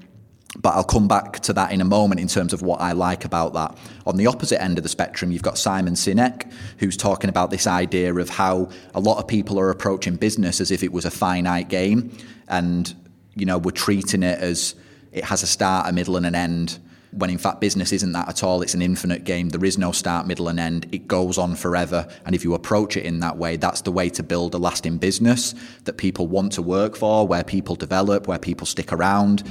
but 0.57 0.73
I'll 0.73 0.83
come 0.83 1.07
back 1.07 1.39
to 1.41 1.53
that 1.53 1.71
in 1.71 1.79
a 1.79 1.85
moment 1.85 2.19
in 2.19 2.27
terms 2.27 2.53
of 2.53 2.61
what 2.61 2.81
I 2.81 2.93
like 2.93 3.23
about 3.23 3.53
that. 3.53 3.77
On 4.07 4.17
the 4.17 4.27
opposite 4.27 4.61
end 4.61 4.79
of 4.79 4.83
the 4.83 4.89
spectrum, 4.89 5.31
you've 5.31 5.43
got 5.43 5.57
Simon 5.57 5.93
Sinek, 5.93 6.51
who's 6.79 6.97
talking 6.97 7.29
about 7.29 7.51
this 7.51 7.67
idea 7.67 8.13
of 8.15 8.29
how 8.29 8.69
a 8.95 8.99
lot 8.99 9.19
of 9.19 9.27
people 9.27 9.59
are 9.59 9.69
approaching 9.69 10.15
business 10.15 10.59
as 10.59 10.71
if 10.71 10.81
it 10.81 10.91
was 10.91 11.05
a 11.05 11.11
finite 11.11 11.69
game. 11.69 12.11
And, 12.47 12.93
you 13.35 13.45
know, 13.45 13.59
we're 13.59 13.71
treating 13.71 14.23
it 14.23 14.39
as 14.39 14.73
it 15.11 15.23
has 15.23 15.43
a 15.43 15.47
start, 15.47 15.87
a 15.87 15.93
middle, 15.93 16.17
and 16.17 16.25
an 16.25 16.35
end. 16.35 16.79
When 17.11 17.31
in 17.31 17.39
fact, 17.39 17.59
business 17.59 17.91
isn't 17.91 18.11
that 18.11 18.29
at 18.29 18.43
all. 18.43 18.61
It's 18.61 18.75
an 18.75 18.81
infinite 18.81 19.23
game. 19.23 19.49
There 19.49 19.65
is 19.65 19.77
no 19.77 19.91
start, 19.91 20.27
middle, 20.27 20.47
and 20.47 20.59
end. 20.59 20.87
It 20.91 21.07
goes 21.07 21.37
on 21.39 21.55
forever. 21.55 22.07
And 22.25 22.35
if 22.35 22.43
you 22.43 22.53
approach 22.53 22.97
it 22.97 23.05
in 23.05 23.19
that 23.21 23.37
way, 23.37 23.55
that's 23.55 23.81
the 23.81 23.91
way 23.91 24.09
to 24.09 24.23
build 24.23 24.53
a 24.53 24.59
lasting 24.59 24.97
business 24.97 25.53
that 25.85 25.97
people 25.97 26.27
want 26.27 26.51
to 26.53 26.61
work 26.61 26.95
for, 26.95 27.27
where 27.27 27.43
people 27.43 27.75
develop, 27.75 28.27
where 28.27 28.37
people 28.37 28.67
stick 28.67 28.93
around, 28.93 29.43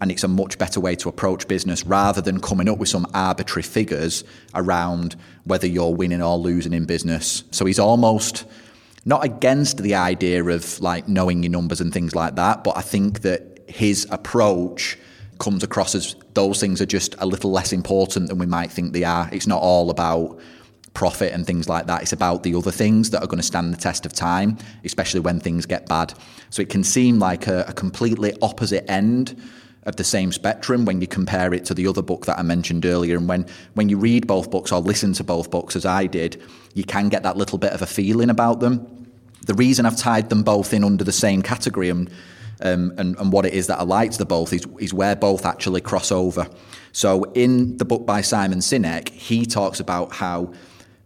and 0.00 0.10
it's 0.10 0.24
a 0.24 0.28
much 0.28 0.58
better 0.58 0.80
way 0.80 0.94
to 0.96 1.08
approach 1.08 1.48
business 1.48 1.84
rather 1.84 2.20
than 2.20 2.40
coming 2.40 2.68
up 2.68 2.78
with 2.78 2.88
some 2.88 3.06
arbitrary 3.14 3.62
figures 3.62 4.24
around 4.54 5.16
whether 5.44 5.66
you're 5.66 5.94
winning 5.94 6.22
or 6.22 6.36
losing 6.36 6.72
in 6.72 6.84
business. 6.84 7.44
So 7.50 7.64
he's 7.64 7.78
almost 7.78 8.44
not 9.04 9.24
against 9.24 9.78
the 9.78 9.94
idea 9.94 10.44
of 10.44 10.80
like 10.80 11.08
knowing 11.08 11.42
your 11.42 11.52
numbers 11.52 11.80
and 11.80 11.92
things 11.92 12.14
like 12.14 12.36
that, 12.36 12.64
but 12.64 12.76
I 12.76 12.82
think 12.82 13.20
that 13.22 13.64
his 13.68 14.06
approach 14.10 14.98
comes 15.38 15.62
across 15.62 15.94
as 15.94 16.16
those 16.34 16.60
things 16.60 16.80
are 16.80 16.86
just 16.86 17.14
a 17.18 17.26
little 17.26 17.50
less 17.50 17.72
important 17.72 18.28
than 18.28 18.38
we 18.38 18.46
might 18.46 18.70
think 18.70 18.92
they 18.92 19.04
are. 19.04 19.28
It's 19.32 19.46
not 19.46 19.62
all 19.62 19.90
about 19.90 20.38
profit 20.94 21.32
and 21.32 21.46
things 21.46 21.68
like 21.68 21.86
that. 21.86 22.02
It's 22.02 22.14
about 22.14 22.42
the 22.42 22.54
other 22.54 22.70
things 22.70 23.10
that 23.10 23.22
are 23.22 23.26
going 23.26 23.38
to 23.38 23.46
stand 23.46 23.72
the 23.72 23.76
test 23.76 24.06
of 24.06 24.12
time, 24.14 24.56
especially 24.82 25.20
when 25.20 25.40
things 25.40 25.66
get 25.66 25.86
bad. 25.86 26.14
So 26.50 26.62
it 26.62 26.70
can 26.70 26.82
seem 26.82 27.18
like 27.18 27.46
a, 27.46 27.66
a 27.68 27.72
completely 27.74 28.34
opposite 28.40 28.90
end 28.90 29.40
of 29.86 29.96
the 29.96 30.04
same 30.04 30.32
spectrum 30.32 30.84
when 30.84 31.00
you 31.00 31.06
compare 31.06 31.54
it 31.54 31.64
to 31.64 31.74
the 31.74 31.86
other 31.86 32.02
book 32.02 32.26
that 32.26 32.38
I 32.38 32.42
mentioned 32.42 32.84
earlier. 32.84 33.16
And 33.16 33.28
when, 33.28 33.46
when 33.74 33.88
you 33.88 33.96
read 33.96 34.26
both 34.26 34.50
books 34.50 34.72
or 34.72 34.80
listen 34.80 35.12
to 35.14 35.24
both 35.24 35.50
books, 35.50 35.76
as 35.76 35.86
I 35.86 36.06
did, 36.06 36.42
you 36.74 36.84
can 36.84 37.08
get 37.08 37.22
that 37.22 37.36
little 37.36 37.56
bit 37.56 37.72
of 37.72 37.82
a 37.82 37.86
feeling 37.86 38.28
about 38.28 38.60
them. 38.60 39.08
The 39.46 39.54
reason 39.54 39.86
I've 39.86 39.96
tied 39.96 40.28
them 40.28 40.42
both 40.42 40.74
in 40.74 40.82
under 40.82 41.04
the 41.04 41.12
same 41.12 41.40
category 41.40 41.88
and, 41.88 42.10
um, 42.60 42.92
and, 42.98 43.16
and 43.16 43.32
what 43.32 43.46
it 43.46 43.54
is 43.54 43.68
that 43.68 43.78
I 43.78 43.84
liked 43.84 44.18
the 44.18 44.26
both 44.26 44.52
is, 44.52 44.66
is 44.80 44.92
where 44.92 45.14
both 45.14 45.46
actually 45.46 45.80
cross 45.80 46.10
over. 46.10 46.48
So 46.90 47.24
in 47.34 47.76
the 47.76 47.84
book 47.84 48.04
by 48.04 48.22
Simon 48.22 48.58
Sinek, 48.58 49.10
he 49.10 49.46
talks 49.46 49.78
about 49.78 50.12
how 50.12 50.52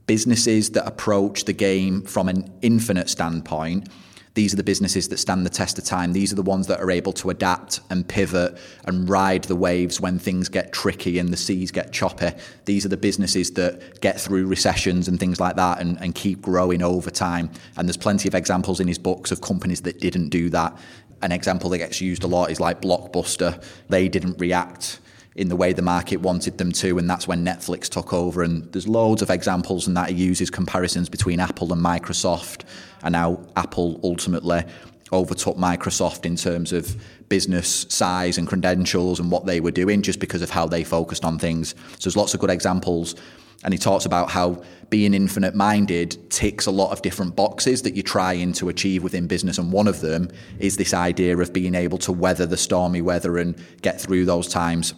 businesses 0.07 0.71
that 0.71 0.87
approach 0.87 1.45
the 1.45 1.53
game 1.53 2.03
from 2.03 2.29
an 2.29 2.51
infinite 2.63 3.11
standpoint– 3.11 3.89
these 4.35 4.53
are 4.53 4.57
the 4.57 4.63
businesses 4.63 5.09
that 5.09 5.19
stand 5.19 5.45
the 5.45 5.51
test 5.51 5.79
of 5.79 5.85
time. 5.85 6.13
These 6.13 6.33
are 6.33 6.37
the 6.37 6.43
ones 6.43 6.69
that 6.69 6.81
are 6.81 6.91
able 6.91 7.13
to 7.15 7.31
adapt 7.31 7.81
and 7.91 8.07
pivot 8.07 8.57
and 8.85 9.09
ride 9.09 9.45
the 9.45 9.57
waves 9.57 10.01
when 10.01 10.19
things 10.19 10.49
get 10.49 10.73
tricky 10.73 11.19
and 11.19 11.31
the 11.31 11.37
seas 11.37 11.73
get 11.73 11.93
choppy. 11.93 12.31
These 12.65 12.87
are 12.87 12.89
the 12.89 12.97
businesses 12.97 13.51
that 13.53 14.01
get 14.01 14.21
through 14.21 14.47
recessions 14.47 15.09
and 15.09 15.19
things 15.19 15.41
like 15.41 15.57
that 15.57 15.81
and, 15.81 16.01
and 16.01 16.15
keep 16.15 16.43
growing 16.43 16.81
over 16.81 17.11
time. 17.11 17.51
And 17.77 17.89
there's 17.89 17.97
plenty 17.97 18.29
of 18.29 18.35
examples 18.35 18.79
in 18.79 18.87
his 18.87 18.99
books 18.99 19.33
of 19.33 19.41
companies 19.41 19.81
that 19.83 20.01
didn't 20.01 20.29
do 20.29 20.49
that. 20.51 20.79
An 21.23 21.33
example 21.33 21.69
that 21.71 21.79
gets 21.79 22.01
used 22.01 22.23
a 22.23 22.29
lot 22.29 22.51
is 22.51 22.61
like 22.61 22.81
Blockbuster. 22.81 23.63
They 23.89 24.09
didn't 24.09 24.39
react 24.39 25.01
in 25.37 25.49
the 25.49 25.57
way 25.57 25.73
the 25.73 25.83
market 25.83 26.17
wanted 26.17 26.59
them 26.59 26.73
to, 26.73 26.99
and 26.99 27.09
that's 27.09 27.29
when 27.29 27.45
Netflix 27.45 27.89
took 27.89 28.13
over. 28.13 28.43
And 28.43 28.71
there's 28.73 28.89
loads 28.89 29.23
of 29.23 29.31
examples, 29.31 29.87
and 29.87 29.97
that 29.97 30.11
he 30.11 30.17
uses 30.17 30.51
comparisons 30.51 31.09
between 31.09 31.41
Apple 31.41 31.73
and 31.73 31.83
Microsoft, 31.83 32.63
and 33.03 33.15
how 33.15 33.41
Apple 33.57 34.01
ultimately 34.03 34.65
overtook 35.13 35.57
Microsoft 35.57 36.25
in 36.25 36.37
terms 36.37 36.73
of 36.73 36.97
business 37.29 37.87
size 37.89 38.39
and 38.39 38.47
credentials 38.47 39.19
and 39.19 39.31
what 39.31 39.45
they 39.47 39.61
were 39.61 39.71
doing 39.71 40.03
just 40.03 40.21
because 40.21 40.43
of 40.43 40.51
how 40.51 40.67
they 40.67 40.85
focused 40.85 41.25
on 41.25 41.39
things. 41.39 41.75
So 41.93 42.05
there's 42.05 42.17
lots 42.17 42.35
of 42.35 42.41
good 42.41 42.51
examples. 42.51 43.17
And 43.63 43.75
he 43.75 43.79
talks 43.79 44.07
about 44.07 44.31
how 44.31 44.63
being 44.89 45.13
infinite 45.13 45.55
minded 45.55 46.31
ticks 46.31 46.67
a 46.67 46.71
lot 46.71 46.93
of 46.93 47.03
different 47.03 47.37
boxes 47.37 47.83
that 47.83 47.95
you're 47.95 48.03
trying 48.03 48.53
to 48.55 48.71
achieve 48.71 49.03
within 49.03 49.27
business. 49.27 49.59
And 49.59 49.71
one 49.71 49.87
of 49.87 50.01
them 50.01 50.31
is 50.59 50.77
this 50.77 50.95
idea 50.95 51.37
of 51.37 51.53
being 51.53 51.75
able 51.75 51.99
to 51.99 52.13
weather 52.13 52.47
the 52.47 52.57
stormy 52.57 53.03
weather 53.03 53.37
and 53.37 53.55
get 53.83 54.01
through 54.01 54.25
those 54.25 54.49
times. 54.49 54.95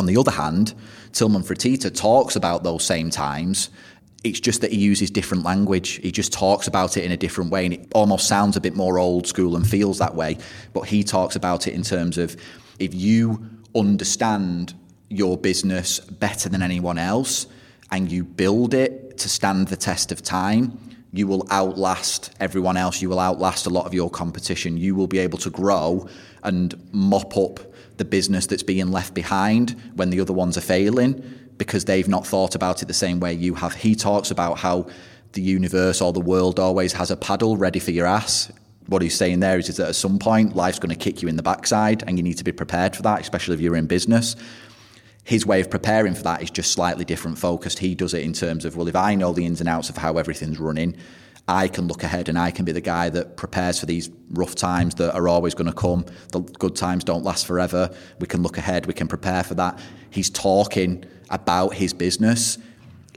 On 0.00 0.06
the 0.06 0.16
other 0.16 0.30
hand, 0.30 0.72
Tilman 1.12 1.42
Fertitta 1.42 1.94
talks 1.94 2.34
about 2.34 2.62
those 2.62 2.82
same 2.82 3.10
times. 3.10 3.68
It's 4.24 4.40
just 4.40 4.62
that 4.62 4.72
he 4.72 4.78
uses 4.78 5.10
different 5.10 5.44
language. 5.44 6.00
He 6.02 6.10
just 6.10 6.32
talks 6.32 6.66
about 6.66 6.96
it 6.96 7.04
in 7.04 7.12
a 7.12 7.18
different 7.18 7.50
way, 7.50 7.66
and 7.66 7.74
it 7.74 7.86
almost 7.94 8.26
sounds 8.26 8.56
a 8.56 8.62
bit 8.62 8.74
more 8.74 8.98
old 8.98 9.26
school 9.26 9.56
and 9.56 9.68
feels 9.68 9.98
that 9.98 10.14
way. 10.14 10.38
But 10.72 10.88
he 10.88 11.04
talks 11.04 11.36
about 11.36 11.66
it 11.66 11.74
in 11.74 11.82
terms 11.82 12.16
of 12.16 12.34
if 12.78 12.94
you 12.94 13.44
understand 13.74 14.72
your 15.10 15.36
business 15.36 16.00
better 16.00 16.48
than 16.48 16.62
anyone 16.62 16.96
else 16.96 17.46
and 17.90 18.10
you 18.10 18.24
build 18.24 18.72
it 18.72 19.18
to 19.18 19.28
stand 19.28 19.68
the 19.68 19.76
test 19.76 20.12
of 20.12 20.22
time, 20.22 20.78
you 21.12 21.26
will 21.26 21.46
outlast 21.50 22.30
everyone 22.40 22.78
else. 22.78 23.02
You 23.02 23.10
will 23.10 23.20
outlast 23.20 23.66
a 23.66 23.70
lot 23.70 23.84
of 23.84 23.92
your 23.92 24.08
competition. 24.08 24.78
You 24.78 24.94
will 24.94 25.08
be 25.08 25.18
able 25.18 25.36
to 25.40 25.50
grow 25.50 26.08
and 26.42 26.74
mop 26.90 27.36
up 27.36 27.69
the 28.00 28.04
business 28.06 28.46
that's 28.46 28.62
being 28.62 28.90
left 28.90 29.12
behind 29.12 29.78
when 29.94 30.08
the 30.08 30.20
other 30.20 30.32
ones 30.32 30.56
are 30.56 30.62
failing 30.62 31.22
because 31.58 31.84
they've 31.84 32.08
not 32.08 32.26
thought 32.26 32.54
about 32.54 32.80
it 32.80 32.86
the 32.86 32.94
same 32.94 33.20
way 33.20 33.34
you 33.34 33.54
have. 33.54 33.74
He 33.74 33.94
talks 33.94 34.30
about 34.30 34.56
how 34.58 34.88
the 35.32 35.42
universe 35.42 36.00
or 36.00 36.10
the 36.10 36.18
world 36.18 36.58
always 36.58 36.94
has 36.94 37.10
a 37.10 37.16
paddle 37.16 37.58
ready 37.58 37.78
for 37.78 37.90
your 37.90 38.06
ass. 38.06 38.50
What 38.86 39.02
he's 39.02 39.14
saying 39.14 39.40
there 39.40 39.58
is, 39.58 39.68
is 39.68 39.76
that 39.76 39.88
at 39.88 39.94
some 39.96 40.18
point 40.18 40.56
life's 40.56 40.78
going 40.78 40.96
to 40.96 40.96
kick 40.96 41.20
you 41.20 41.28
in 41.28 41.36
the 41.36 41.42
backside 41.42 42.02
and 42.06 42.16
you 42.16 42.22
need 42.22 42.38
to 42.38 42.44
be 42.44 42.52
prepared 42.52 42.96
for 42.96 43.02
that, 43.02 43.20
especially 43.20 43.52
if 43.52 43.60
you're 43.60 43.76
in 43.76 43.86
business. 43.86 44.34
His 45.24 45.44
way 45.44 45.60
of 45.60 45.68
preparing 45.68 46.14
for 46.14 46.22
that 46.22 46.42
is 46.42 46.50
just 46.50 46.72
slightly 46.72 47.04
different 47.04 47.38
focused. 47.38 47.80
He 47.80 47.94
does 47.94 48.14
it 48.14 48.22
in 48.22 48.32
terms 48.32 48.64
of, 48.64 48.76
well, 48.76 48.88
if 48.88 48.96
I 48.96 49.14
know 49.14 49.34
the 49.34 49.44
ins 49.44 49.60
and 49.60 49.68
outs 49.68 49.90
of 49.90 49.98
how 49.98 50.16
everything's 50.16 50.58
running, 50.58 50.96
I 51.50 51.66
can 51.66 51.88
look 51.88 52.04
ahead 52.04 52.28
and 52.28 52.38
I 52.38 52.52
can 52.52 52.64
be 52.64 52.70
the 52.70 52.80
guy 52.80 53.10
that 53.10 53.36
prepares 53.36 53.80
for 53.80 53.86
these 53.86 54.08
rough 54.30 54.54
times 54.54 54.94
that 54.94 55.12
are 55.16 55.26
always 55.26 55.52
going 55.52 55.66
to 55.66 55.76
come. 55.76 56.06
The 56.30 56.42
good 56.42 56.76
times 56.76 57.02
don't 57.02 57.24
last 57.24 57.44
forever. 57.44 57.90
We 58.20 58.28
can 58.28 58.42
look 58.42 58.56
ahead, 58.56 58.86
we 58.86 58.94
can 58.94 59.08
prepare 59.08 59.42
for 59.42 59.54
that. 59.54 59.76
He's 60.10 60.30
talking 60.30 61.04
about 61.28 61.74
his 61.74 61.92
business 61.92 62.56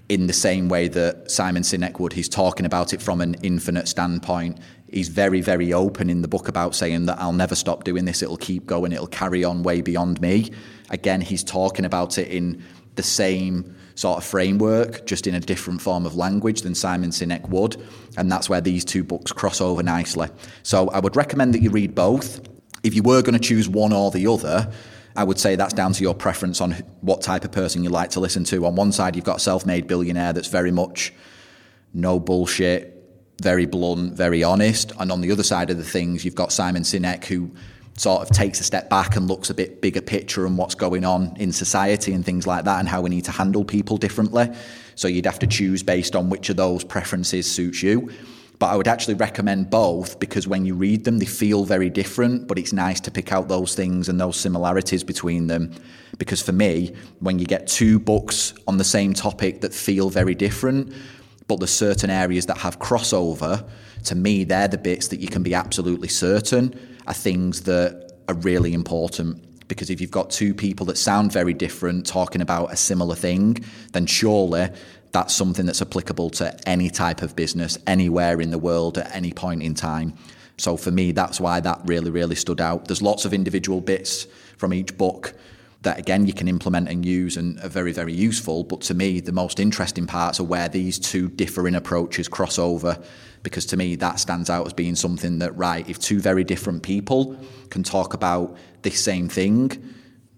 in 0.09 0.25
the 0.25 0.33
same 0.33 0.67
way 0.67 0.87
that 0.87 1.29
Simon 1.29 1.61
Sinek 1.61 1.99
would. 1.99 2.13
He's 2.13 2.27
talking 2.27 2.65
about 2.65 2.91
it 2.91 3.03
from 3.03 3.21
an 3.21 3.35
infinite 3.43 3.87
standpoint. 3.87 4.59
He's 4.91 5.09
very, 5.09 5.41
very 5.41 5.71
open 5.71 6.09
in 6.09 6.23
the 6.23 6.27
book 6.27 6.47
about 6.47 6.73
saying 6.73 7.05
that 7.05 7.19
I'll 7.19 7.33
never 7.33 7.53
stop 7.53 7.83
doing 7.83 8.05
this, 8.05 8.23
it'll 8.23 8.37
keep 8.37 8.65
going, 8.65 8.91
it'll 8.93 9.05
carry 9.05 9.43
on 9.43 9.61
way 9.61 9.81
beyond 9.81 10.21
me. 10.21 10.51
Again, 10.89 11.21
he's 11.21 11.43
talking 11.43 11.85
about 11.85 12.17
it 12.17 12.29
in 12.29 12.63
the 12.95 13.03
same 13.03 13.75
sort 13.95 14.17
of 14.17 14.23
framework, 14.23 15.05
just 15.05 15.27
in 15.27 15.35
a 15.35 15.39
different 15.39 15.81
form 15.81 16.05
of 16.05 16.15
language 16.15 16.61
than 16.61 16.75
Simon 16.75 17.11
Sinek 17.11 17.47
would. 17.49 17.81
And 18.17 18.31
that's 18.31 18.49
where 18.49 18.61
these 18.61 18.83
two 18.83 19.03
books 19.03 19.31
cross 19.31 19.61
over 19.61 19.83
nicely. 19.83 20.29
So 20.63 20.89
I 20.89 20.99
would 20.99 21.15
recommend 21.15 21.53
that 21.53 21.61
you 21.61 21.69
read 21.69 21.95
both. 21.95 22.41
If 22.83 22.95
you 22.95 23.03
were 23.03 23.21
going 23.21 23.33
to 23.33 23.39
choose 23.39 23.69
one 23.69 23.93
or 23.93 24.11
the 24.11 24.27
other, 24.27 24.71
I 25.15 25.23
would 25.23 25.39
say 25.39 25.55
that's 25.55 25.73
down 25.73 25.93
to 25.93 26.01
your 26.01 26.15
preference 26.15 26.59
on 26.59 26.71
what 27.01 27.21
type 27.21 27.45
of 27.45 27.51
person 27.51 27.83
you 27.83 27.89
like 27.89 28.09
to 28.11 28.19
listen 28.19 28.43
to. 28.45 28.65
On 28.65 28.75
one 28.75 28.91
side, 28.91 29.15
you've 29.15 29.25
got 29.25 29.37
a 29.37 29.41
self 29.41 29.65
made 29.65 29.87
billionaire 29.87 30.33
that's 30.33 30.47
very 30.47 30.71
much 30.71 31.13
no 31.93 32.19
bullshit, 32.19 32.89
very 33.41 33.65
blunt, 33.67 34.13
very 34.13 34.43
honest. 34.43 34.91
And 34.99 35.11
on 35.11 35.21
the 35.21 35.31
other 35.31 35.43
side 35.43 35.69
of 35.69 35.77
the 35.77 35.83
things, 35.83 36.25
you've 36.25 36.35
got 36.35 36.51
Simon 36.51 36.83
Sinek, 36.83 37.25
who 37.25 37.51
sort 37.97 38.21
of 38.21 38.35
takes 38.35 38.59
a 38.59 38.63
step 38.63 38.89
back 38.89 39.15
and 39.15 39.27
looks 39.27 39.49
a 39.49 39.53
bit 39.53 39.81
bigger 39.81 40.01
picture 40.01 40.45
and 40.45 40.57
what's 40.57 40.75
going 40.75 41.05
on 41.05 41.35
in 41.37 41.51
society 41.51 42.13
and 42.13 42.25
things 42.25 42.47
like 42.47 42.65
that 42.65 42.79
and 42.79 42.89
how 42.89 43.01
we 43.01 43.09
need 43.09 43.25
to 43.25 43.31
handle 43.31 43.63
people 43.63 43.97
differently. 43.97 44.49
So 44.95 45.07
you'd 45.07 45.25
have 45.25 45.39
to 45.39 45.47
choose 45.47 45.83
based 45.83 46.15
on 46.15 46.29
which 46.29 46.49
of 46.49 46.57
those 46.57 46.83
preferences 46.83 47.49
suits 47.49 47.83
you. 47.83 48.11
But 48.59 48.67
I 48.67 48.75
would 48.75 48.87
actually 48.87 49.15
recommend 49.15 49.69
both 49.69 50.19
because 50.19 50.47
when 50.47 50.65
you 50.65 50.73
read 50.73 51.03
them, 51.03 51.19
they 51.19 51.25
feel 51.25 51.65
very 51.65 51.89
different, 51.89 52.47
but 52.47 52.57
it's 52.57 52.71
nice 52.71 52.99
to 53.01 53.11
pick 53.11 53.31
out 53.31 53.47
those 53.47 53.75
things 53.75 54.09
and 54.09 54.19
those 54.19 54.37
similarities 54.37 55.03
between 55.03 55.47
them. 55.47 55.71
Because 56.17 56.41
for 56.41 56.51
me, 56.51 56.95
when 57.19 57.39
you 57.39 57.45
get 57.45 57.67
two 57.67 57.99
books 57.99 58.53
on 58.67 58.77
the 58.77 58.83
same 58.83 59.13
topic 59.13 59.61
that 59.61 59.73
feel 59.73 60.09
very 60.09 60.33
different, 60.33 60.93
but 61.47 61.59
there's 61.59 61.71
certain 61.71 62.09
areas 62.09 62.45
that 62.45 62.57
have 62.59 62.79
crossover, 62.79 63.67
to 64.05 64.15
me, 64.15 64.43
they're 64.43 64.67
the 64.67 64.77
bits 64.77 65.09
that 65.09 65.19
you 65.19 65.27
can 65.27 65.43
be 65.43 65.53
absolutely 65.53 66.07
certain 66.07 66.79
are 67.07 67.13
things 67.13 67.61
that 67.61 68.11
are 68.27 68.35
really 68.35 68.73
important. 68.73 69.67
Because 69.67 69.89
if 69.89 70.01
you've 70.01 70.11
got 70.11 70.29
two 70.29 70.53
people 70.53 70.85
that 70.87 70.97
sound 70.97 71.31
very 71.31 71.53
different 71.53 72.05
talking 72.05 72.41
about 72.41 72.71
a 72.71 72.75
similar 72.75 73.15
thing, 73.15 73.63
then 73.93 74.05
surely 74.05 74.69
that's 75.11 75.33
something 75.33 75.65
that's 75.65 75.81
applicable 75.81 76.31
to 76.31 76.69
any 76.69 76.89
type 76.89 77.21
of 77.21 77.35
business 77.35 77.77
anywhere 77.87 78.41
in 78.41 78.51
the 78.51 78.57
world 78.57 78.97
at 78.97 79.15
any 79.15 79.31
point 79.31 79.63
in 79.63 79.73
time. 79.73 80.13
So 80.57 80.77
for 80.77 80.91
me, 80.91 81.11
that's 81.11 81.39
why 81.39 81.59
that 81.59 81.81
really, 81.85 82.11
really 82.11 82.35
stood 82.35 82.61
out. 82.61 82.85
There's 82.85 83.01
lots 83.01 83.25
of 83.25 83.33
individual 83.33 83.81
bits 83.81 84.27
from 84.57 84.73
each 84.73 84.97
book 84.97 85.33
that 85.83 85.99
again 85.99 86.25
you 86.25 86.33
can 86.33 86.47
implement 86.47 86.89
and 86.89 87.05
use 87.05 87.37
and 87.37 87.59
are 87.59 87.69
very, 87.69 87.91
very 87.91 88.13
useful. 88.13 88.63
But 88.63 88.81
to 88.81 88.93
me, 88.93 89.19
the 89.19 89.31
most 89.31 89.59
interesting 89.59 90.07
parts 90.07 90.39
are 90.39 90.43
where 90.43 90.67
these 90.67 90.97
two 90.97 91.29
differing 91.29 91.75
approaches 91.75 92.27
cross 92.27 92.57
over 92.57 93.01
because 93.43 93.65
to 93.67 93.77
me 93.77 93.95
that 93.97 94.19
stands 94.19 94.49
out 94.49 94.65
as 94.65 94.73
being 94.73 94.95
something 94.95 95.39
that 95.39 95.55
right 95.55 95.87
if 95.89 95.99
two 95.99 96.19
very 96.19 96.43
different 96.43 96.81
people 96.81 97.37
can 97.69 97.83
talk 97.83 98.13
about 98.13 98.57
this 98.81 99.03
same 99.03 99.27
thing 99.29 99.69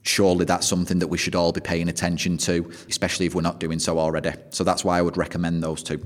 surely 0.01 0.43
that's 0.43 0.67
something 0.67 0.99
that 0.99 1.07
we 1.07 1.17
should 1.17 1.35
all 1.35 1.51
be 1.51 1.61
paying 1.61 1.87
attention 1.87 2.37
to 2.37 2.69
especially 2.89 3.25
if 3.27 3.35
we're 3.35 3.41
not 3.41 3.59
doing 3.59 3.79
so 3.79 3.99
already 3.99 4.31
so 4.49 4.63
that's 4.63 4.83
why 4.83 4.97
i 4.97 5.01
would 5.01 5.17
recommend 5.17 5.63
those 5.63 5.83
two 5.83 5.97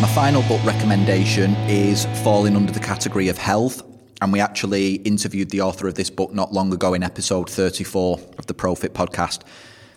my 0.00 0.08
final 0.14 0.42
book 0.42 0.64
recommendation 0.64 1.54
is 1.68 2.06
falling 2.22 2.56
under 2.56 2.72
the 2.72 2.80
category 2.80 3.28
of 3.28 3.36
health 3.36 3.82
and 4.20 4.32
we 4.32 4.40
actually 4.40 4.94
interviewed 4.96 5.50
the 5.50 5.60
author 5.60 5.86
of 5.86 5.94
this 5.94 6.10
book 6.10 6.32
not 6.32 6.52
long 6.52 6.72
ago 6.72 6.94
in 6.94 7.02
episode 7.02 7.48
34 7.48 8.18
of 8.38 8.46
the 8.46 8.54
Profit 8.54 8.92
podcast. 8.94 9.42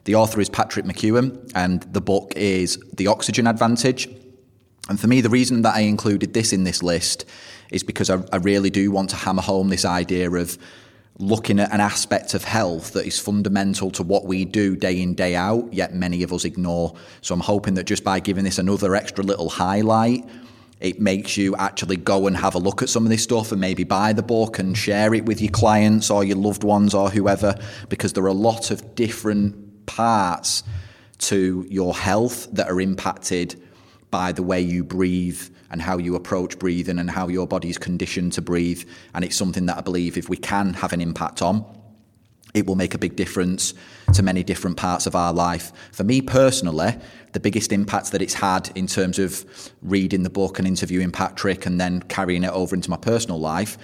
The 0.03 0.15
author 0.15 0.39
is 0.39 0.49
Patrick 0.49 0.85
McKeown, 0.85 1.51
and 1.55 1.81
the 1.83 2.01
book 2.01 2.33
is 2.35 2.77
The 2.93 3.07
Oxygen 3.07 3.47
Advantage. 3.47 4.07
And 4.89 4.99
for 4.99 5.07
me, 5.07 5.21
the 5.21 5.29
reason 5.29 5.61
that 5.63 5.75
I 5.75 5.81
included 5.81 6.33
this 6.33 6.53
in 6.53 6.63
this 6.63 6.83
list 6.83 7.25
is 7.71 7.83
because 7.83 8.09
I, 8.09 8.23
I 8.31 8.37
really 8.37 8.69
do 8.69 8.91
want 8.91 9.09
to 9.11 9.15
hammer 9.15 9.41
home 9.41 9.69
this 9.69 9.85
idea 9.85 10.29
of 10.29 10.57
looking 11.17 11.59
at 11.59 11.71
an 11.71 11.79
aspect 11.79 12.33
of 12.33 12.43
health 12.43 12.93
that 12.93 13.05
is 13.05 13.19
fundamental 13.19 13.91
to 13.91 14.03
what 14.03 14.25
we 14.25 14.45
do 14.45 14.75
day 14.75 15.01
in, 15.01 15.13
day 15.13 15.35
out, 15.35 15.71
yet 15.71 15.93
many 15.93 16.23
of 16.23 16.33
us 16.33 16.45
ignore. 16.45 16.95
So 17.21 17.33
I'm 17.33 17.41
hoping 17.41 17.75
that 17.75 17.85
just 17.85 18.03
by 18.03 18.19
giving 18.19 18.43
this 18.43 18.57
another 18.57 18.95
extra 18.95 19.23
little 19.23 19.49
highlight, 19.49 20.27
it 20.81 20.99
makes 20.99 21.37
you 21.37 21.55
actually 21.55 21.95
go 21.95 22.27
and 22.27 22.35
have 22.35 22.55
a 22.55 22.59
look 22.59 22.81
at 22.81 22.89
some 22.89 23.03
of 23.03 23.09
this 23.09 23.23
stuff 23.23 23.51
and 23.51 23.61
maybe 23.61 23.83
buy 23.83 24.13
the 24.13 24.23
book 24.23 24.59
and 24.59 24.77
share 24.77 25.13
it 25.13 25.25
with 25.25 25.39
your 25.39 25.51
clients 25.51 26.09
or 26.09 26.23
your 26.23 26.37
loved 26.37 26.63
ones 26.63 26.93
or 26.93 27.09
whoever, 27.09 27.55
because 27.87 28.13
there 28.13 28.23
are 28.23 28.27
a 28.27 28.33
lot 28.33 28.71
of 28.71 28.95
different 28.95 29.85
parts 29.85 30.63
to 31.19 31.65
your 31.69 31.95
health 31.95 32.47
that 32.51 32.67
are 32.67 32.81
impacted 32.81 33.61
by 34.09 34.31
the 34.31 34.43
way 34.43 34.59
you 34.59 34.83
breathe 34.83 35.41
and 35.69 35.81
how 35.81 35.97
you 35.97 36.15
approach 36.15 36.59
breathing 36.59 36.99
and 36.99 37.09
how 37.09 37.27
your 37.27 37.47
body's 37.47 37.77
conditioned 37.77 38.33
to 38.33 38.41
breathe. 38.41 38.83
And 39.13 39.23
it's 39.23 39.35
something 39.35 39.67
that 39.67 39.77
I 39.77 39.81
believe 39.81 40.17
if 40.17 40.27
we 40.27 40.37
can 40.37 40.73
have 40.73 40.93
an 40.93 40.99
impact 40.99 41.41
on, 41.41 41.63
it 42.53 42.65
will 42.65 42.75
make 42.75 42.93
a 42.93 42.97
big 42.97 43.15
difference 43.15 43.73
to 44.13 44.23
many 44.23 44.43
different 44.43 44.77
parts 44.77 45.05
of 45.05 45.15
our 45.15 45.33
life. 45.33 45.71
For 45.91 46.03
me 46.03 46.21
personally, 46.21 46.95
the 47.33 47.39
biggest 47.39 47.71
impact 47.71 48.11
that 48.11 48.21
it's 48.21 48.33
had 48.33 48.71
in 48.75 48.87
terms 48.87 49.19
of 49.19 49.45
reading 49.81 50.23
the 50.23 50.29
book 50.29 50.59
and 50.59 50.67
interviewing 50.67 51.11
Patrick 51.11 51.65
and 51.65 51.79
then 51.79 52.01
carrying 52.03 52.43
it 52.43 52.51
over 52.51 52.75
into 52.75 52.89
my 52.89 52.97
personal 52.97 53.39
life 53.39 53.77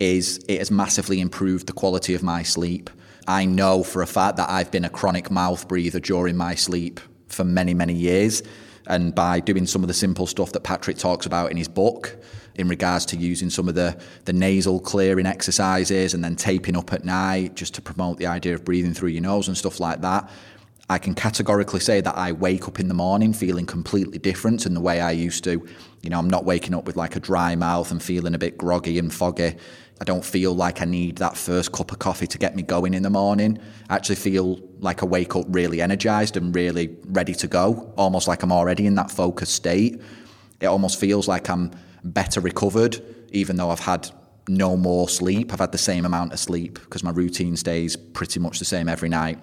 is 0.00 0.38
it 0.48 0.58
has 0.58 0.70
massively 0.70 1.20
improved 1.20 1.66
the 1.66 1.72
quality 1.72 2.14
of 2.14 2.22
my 2.22 2.42
sleep. 2.42 2.88
I 3.26 3.44
know 3.44 3.82
for 3.82 4.00
a 4.00 4.06
fact 4.06 4.36
that 4.36 4.48
I've 4.48 4.70
been 4.70 4.84
a 4.84 4.90
chronic 4.90 5.30
mouth 5.30 5.68
breather 5.68 6.00
during 6.00 6.36
my 6.36 6.54
sleep 6.54 7.00
for 7.28 7.44
many, 7.44 7.74
many 7.74 7.92
years. 7.92 8.42
And 8.86 9.14
by 9.14 9.40
doing 9.40 9.66
some 9.66 9.82
of 9.82 9.88
the 9.88 9.94
simple 9.94 10.26
stuff 10.26 10.52
that 10.52 10.60
Patrick 10.60 10.96
talks 10.96 11.26
about 11.26 11.50
in 11.50 11.58
his 11.58 11.68
book, 11.68 12.16
in 12.58 12.68
regards 12.68 13.06
to 13.06 13.16
using 13.16 13.48
some 13.48 13.68
of 13.68 13.74
the, 13.76 13.96
the 14.24 14.32
nasal 14.32 14.80
clearing 14.80 15.26
exercises 15.26 16.12
and 16.12 16.22
then 16.22 16.36
taping 16.36 16.76
up 16.76 16.92
at 16.92 17.04
night 17.04 17.54
just 17.54 17.72
to 17.74 17.80
promote 17.80 18.18
the 18.18 18.26
idea 18.26 18.54
of 18.54 18.64
breathing 18.64 18.92
through 18.92 19.10
your 19.10 19.22
nose 19.22 19.46
and 19.48 19.56
stuff 19.56 19.78
like 19.78 20.00
that, 20.00 20.28
I 20.90 20.98
can 20.98 21.14
categorically 21.14 21.80
say 21.80 22.00
that 22.00 22.16
I 22.16 22.32
wake 22.32 22.66
up 22.66 22.80
in 22.80 22.88
the 22.88 22.94
morning 22.94 23.32
feeling 23.32 23.66
completely 23.66 24.18
different 24.18 24.64
than 24.64 24.74
the 24.74 24.80
way 24.80 25.00
I 25.00 25.12
used 25.12 25.44
to. 25.44 25.64
You 26.02 26.10
know, 26.10 26.18
I'm 26.18 26.30
not 26.30 26.44
waking 26.44 26.74
up 26.74 26.84
with 26.84 26.96
like 26.96 27.14
a 27.14 27.20
dry 27.20 27.54
mouth 27.54 27.90
and 27.90 28.02
feeling 28.02 28.34
a 28.34 28.38
bit 28.38 28.58
groggy 28.58 28.98
and 28.98 29.12
foggy. 29.12 29.54
I 30.00 30.04
don't 30.04 30.24
feel 30.24 30.54
like 30.54 30.80
I 30.80 30.84
need 30.84 31.18
that 31.18 31.36
first 31.36 31.72
cup 31.72 31.92
of 31.92 31.98
coffee 31.98 32.26
to 32.26 32.38
get 32.38 32.56
me 32.56 32.62
going 32.62 32.94
in 32.94 33.02
the 33.02 33.10
morning. 33.10 33.60
I 33.88 33.96
actually 33.96 34.16
feel 34.16 34.60
like 34.80 35.02
I 35.02 35.06
wake 35.06 35.36
up 35.36 35.44
really 35.48 35.80
energized 35.80 36.36
and 36.36 36.54
really 36.54 36.96
ready 37.06 37.34
to 37.34 37.46
go, 37.46 37.92
almost 37.96 38.26
like 38.26 38.42
I'm 38.42 38.52
already 38.52 38.86
in 38.86 38.94
that 38.94 39.10
focused 39.10 39.54
state. 39.54 40.00
It 40.60 40.66
almost 40.66 40.98
feels 40.98 41.28
like 41.28 41.50
I'm 41.50 41.72
better 42.12 42.40
recovered, 42.40 43.02
even 43.30 43.56
though 43.56 43.70
I've 43.70 43.80
had 43.80 44.10
no 44.48 44.76
more 44.76 45.08
sleep. 45.08 45.52
I've 45.52 45.60
had 45.60 45.72
the 45.72 45.78
same 45.78 46.04
amount 46.04 46.32
of 46.32 46.38
sleep 46.38 46.74
because 46.80 47.04
my 47.04 47.10
routine 47.10 47.56
stays 47.56 47.96
pretty 47.96 48.40
much 48.40 48.58
the 48.58 48.64
same 48.64 48.88
every 48.88 49.08
night. 49.08 49.38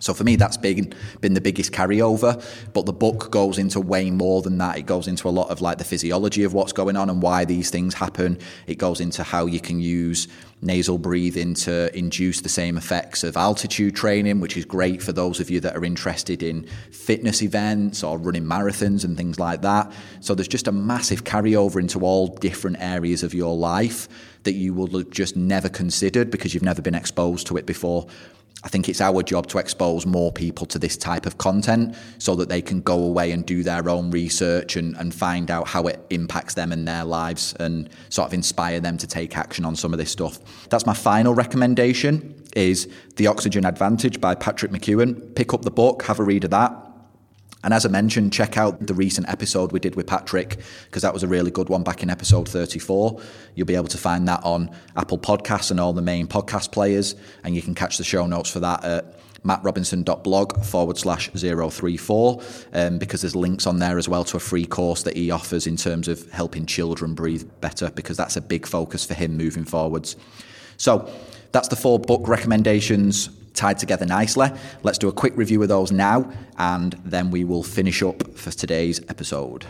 So 0.00 0.12
for 0.12 0.24
me, 0.24 0.34
that's 0.34 0.56
been 0.56 0.92
been 1.20 1.34
the 1.34 1.40
biggest 1.40 1.70
carryover. 1.72 2.42
But 2.72 2.86
the 2.86 2.92
book 2.92 3.30
goes 3.30 3.56
into 3.56 3.80
way 3.80 4.10
more 4.10 4.42
than 4.42 4.58
that. 4.58 4.76
It 4.76 4.86
goes 4.86 5.06
into 5.06 5.28
a 5.28 5.30
lot 5.30 5.48
of 5.50 5.60
like 5.60 5.78
the 5.78 5.84
physiology 5.84 6.42
of 6.42 6.54
what's 6.54 6.72
going 6.72 6.96
on 6.96 7.08
and 7.08 7.22
why 7.22 7.44
these 7.44 7.70
things 7.70 7.94
happen. 7.94 8.38
It 8.66 8.78
goes 8.78 9.00
into 9.00 9.22
how 9.22 9.46
you 9.46 9.60
can 9.60 9.80
use 9.80 10.26
nasal 10.62 10.96
breathing 10.96 11.54
to 11.54 11.94
induce 11.96 12.40
the 12.40 12.48
same 12.48 12.78
effects 12.78 13.24
of 13.24 13.36
altitude 13.36 13.96
training, 13.96 14.40
which 14.40 14.56
is 14.56 14.64
great 14.64 15.02
for 15.02 15.12
those 15.12 15.40
of 15.40 15.50
you 15.50 15.60
that 15.60 15.76
are 15.76 15.84
interested 15.84 16.42
in 16.42 16.64
fitness 16.92 17.42
events 17.42 18.04
or 18.04 18.16
running 18.16 18.44
marathons 18.44 19.04
and 19.04 19.16
things 19.16 19.40
like 19.40 19.60
that. 19.62 19.92
So 20.20 20.34
there's 20.34 20.48
just 20.48 20.68
a 20.68 20.72
massive 20.72 21.24
carryover 21.24 21.80
into 21.80 22.00
all 22.00 22.28
different 22.28 22.76
areas 22.80 23.24
of 23.24 23.34
your 23.34 23.56
life 23.56 24.08
that 24.44 24.52
you 24.52 24.72
will 24.72 24.86
have 24.86 25.10
just 25.10 25.36
never 25.36 25.68
considered 25.68 26.30
because 26.30 26.54
you've 26.54 26.62
never 26.62 26.80
been 26.80 26.94
exposed 26.94 27.48
to 27.48 27.56
it 27.56 27.66
before. 27.66 28.06
I 28.64 28.68
think 28.68 28.88
it's 28.88 29.00
our 29.00 29.22
job 29.22 29.48
to 29.48 29.58
expose 29.58 30.06
more 30.06 30.30
people 30.30 30.66
to 30.66 30.78
this 30.78 30.96
type 30.96 31.26
of 31.26 31.38
content 31.38 31.96
so 32.18 32.36
that 32.36 32.48
they 32.48 32.62
can 32.62 32.80
go 32.80 33.02
away 33.02 33.32
and 33.32 33.44
do 33.44 33.62
their 33.62 33.88
own 33.88 34.10
research 34.10 34.76
and, 34.76 34.96
and 34.96 35.12
find 35.12 35.50
out 35.50 35.66
how 35.66 35.88
it 35.88 36.00
impacts 36.10 36.54
them 36.54 36.70
and 36.70 36.86
their 36.86 37.04
lives 37.04 37.54
and 37.58 37.90
sort 38.08 38.28
of 38.28 38.34
inspire 38.34 38.78
them 38.78 38.96
to 38.98 39.06
take 39.06 39.36
action 39.36 39.64
on 39.64 39.74
some 39.74 39.92
of 39.92 39.98
this 39.98 40.10
stuff. 40.10 40.38
That's 40.68 40.86
my 40.86 40.94
final 40.94 41.34
recommendation 41.34 42.40
is 42.54 42.88
The 43.16 43.26
Oxygen 43.26 43.64
Advantage 43.64 44.20
by 44.20 44.34
Patrick 44.34 44.70
McKeown. 44.70 45.34
Pick 45.34 45.52
up 45.54 45.62
the 45.62 45.70
book, 45.70 46.04
have 46.04 46.20
a 46.20 46.22
read 46.22 46.44
of 46.44 46.50
that. 46.50 46.91
And 47.64 47.72
as 47.72 47.86
I 47.86 47.88
mentioned, 47.88 48.32
check 48.32 48.56
out 48.56 48.86
the 48.86 48.94
recent 48.94 49.28
episode 49.28 49.72
we 49.72 49.80
did 49.80 49.94
with 49.94 50.06
Patrick, 50.06 50.58
because 50.86 51.02
that 51.02 51.14
was 51.14 51.22
a 51.22 51.28
really 51.28 51.50
good 51.50 51.68
one 51.68 51.82
back 51.82 52.02
in 52.02 52.10
episode 52.10 52.48
34. 52.48 53.20
You'll 53.54 53.66
be 53.66 53.76
able 53.76 53.88
to 53.88 53.98
find 53.98 54.26
that 54.28 54.42
on 54.44 54.70
Apple 54.96 55.18
Podcasts 55.18 55.70
and 55.70 55.78
all 55.78 55.92
the 55.92 56.02
main 56.02 56.26
podcast 56.26 56.72
players. 56.72 57.14
And 57.44 57.54
you 57.54 57.62
can 57.62 57.74
catch 57.74 57.98
the 57.98 58.04
show 58.04 58.26
notes 58.26 58.50
for 58.50 58.60
that 58.60 58.84
at 58.84 59.14
mattrobinson.blog 59.44 60.64
forward 60.64 60.98
slash 60.98 61.28
034 61.30 62.42
um, 62.74 62.98
because 62.98 63.22
there's 63.22 63.34
links 63.34 63.66
on 63.66 63.78
there 63.78 63.98
as 63.98 64.08
well 64.08 64.24
to 64.24 64.36
a 64.36 64.40
free 64.40 64.64
course 64.64 65.02
that 65.02 65.16
he 65.16 65.30
offers 65.30 65.66
in 65.66 65.76
terms 65.76 66.08
of 66.08 66.30
helping 66.30 66.64
children 66.64 67.14
breathe 67.14 67.48
better 67.60 67.90
because 67.90 68.16
that's 68.16 68.36
a 68.36 68.40
big 68.40 68.66
focus 68.66 69.04
for 69.04 69.14
him 69.14 69.36
moving 69.36 69.64
forwards. 69.64 70.16
So 70.76 71.12
that's 71.50 71.68
the 71.68 71.76
four 71.76 71.98
book 71.98 72.28
recommendations 72.28 73.30
tied 73.54 73.78
together 73.78 74.06
nicely. 74.06 74.48
Let's 74.82 74.98
do 74.98 75.08
a 75.08 75.12
quick 75.12 75.36
review 75.36 75.62
of 75.62 75.68
those 75.68 75.92
now, 75.92 76.30
and 76.58 76.92
then 77.04 77.30
we 77.30 77.44
will 77.44 77.62
finish 77.62 78.02
up 78.02 78.36
for 78.36 78.50
today's 78.50 79.00
episode. 79.08 79.66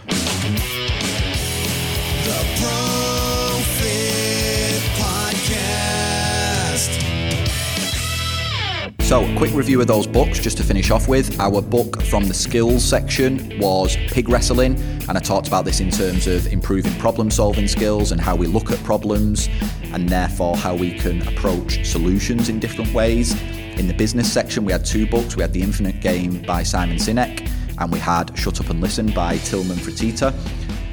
So, 9.12 9.26
a 9.26 9.36
quick 9.36 9.52
review 9.52 9.78
of 9.78 9.86
those 9.88 10.06
books 10.06 10.38
just 10.38 10.56
to 10.56 10.62
finish 10.62 10.90
off 10.90 11.06
with. 11.06 11.38
Our 11.38 11.60
book 11.60 12.00
from 12.04 12.28
the 12.28 12.32
skills 12.32 12.82
section 12.82 13.58
was 13.58 13.94
Pig 14.06 14.26
Wrestling, 14.30 14.80
and 15.06 15.18
I 15.18 15.20
talked 15.20 15.48
about 15.48 15.66
this 15.66 15.80
in 15.80 15.90
terms 15.90 16.26
of 16.26 16.50
improving 16.50 16.94
problem 16.94 17.30
solving 17.30 17.68
skills 17.68 18.12
and 18.12 18.18
how 18.18 18.34
we 18.34 18.46
look 18.46 18.70
at 18.70 18.82
problems, 18.84 19.50
and 19.92 20.08
therefore 20.08 20.56
how 20.56 20.74
we 20.74 20.98
can 20.98 21.20
approach 21.28 21.84
solutions 21.84 22.48
in 22.48 22.58
different 22.58 22.94
ways. 22.94 23.34
In 23.78 23.88
the 23.88 23.94
business 23.94 24.30
section, 24.30 24.64
we 24.64 24.72
had 24.72 24.84
two 24.84 25.06
books. 25.06 25.34
We 25.34 25.42
had 25.42 25.52
The 25.52 25.62
Infinite 25.62 26.00
Game 26.00 26.42
by 26.42 26.62
Simon 26.62 26.98
Sinek, 26.98 27.50
and 27.78 27.90
we 27.90 27.98
had 27.98 28.36
Shut 28.38 28.60
Up 28.60 28.68
and 28.68 28.82
Listen 28.82 29.10
by 29.12 29.38
Tilman 29.38 29.78
Fertitta, 29.78 30.32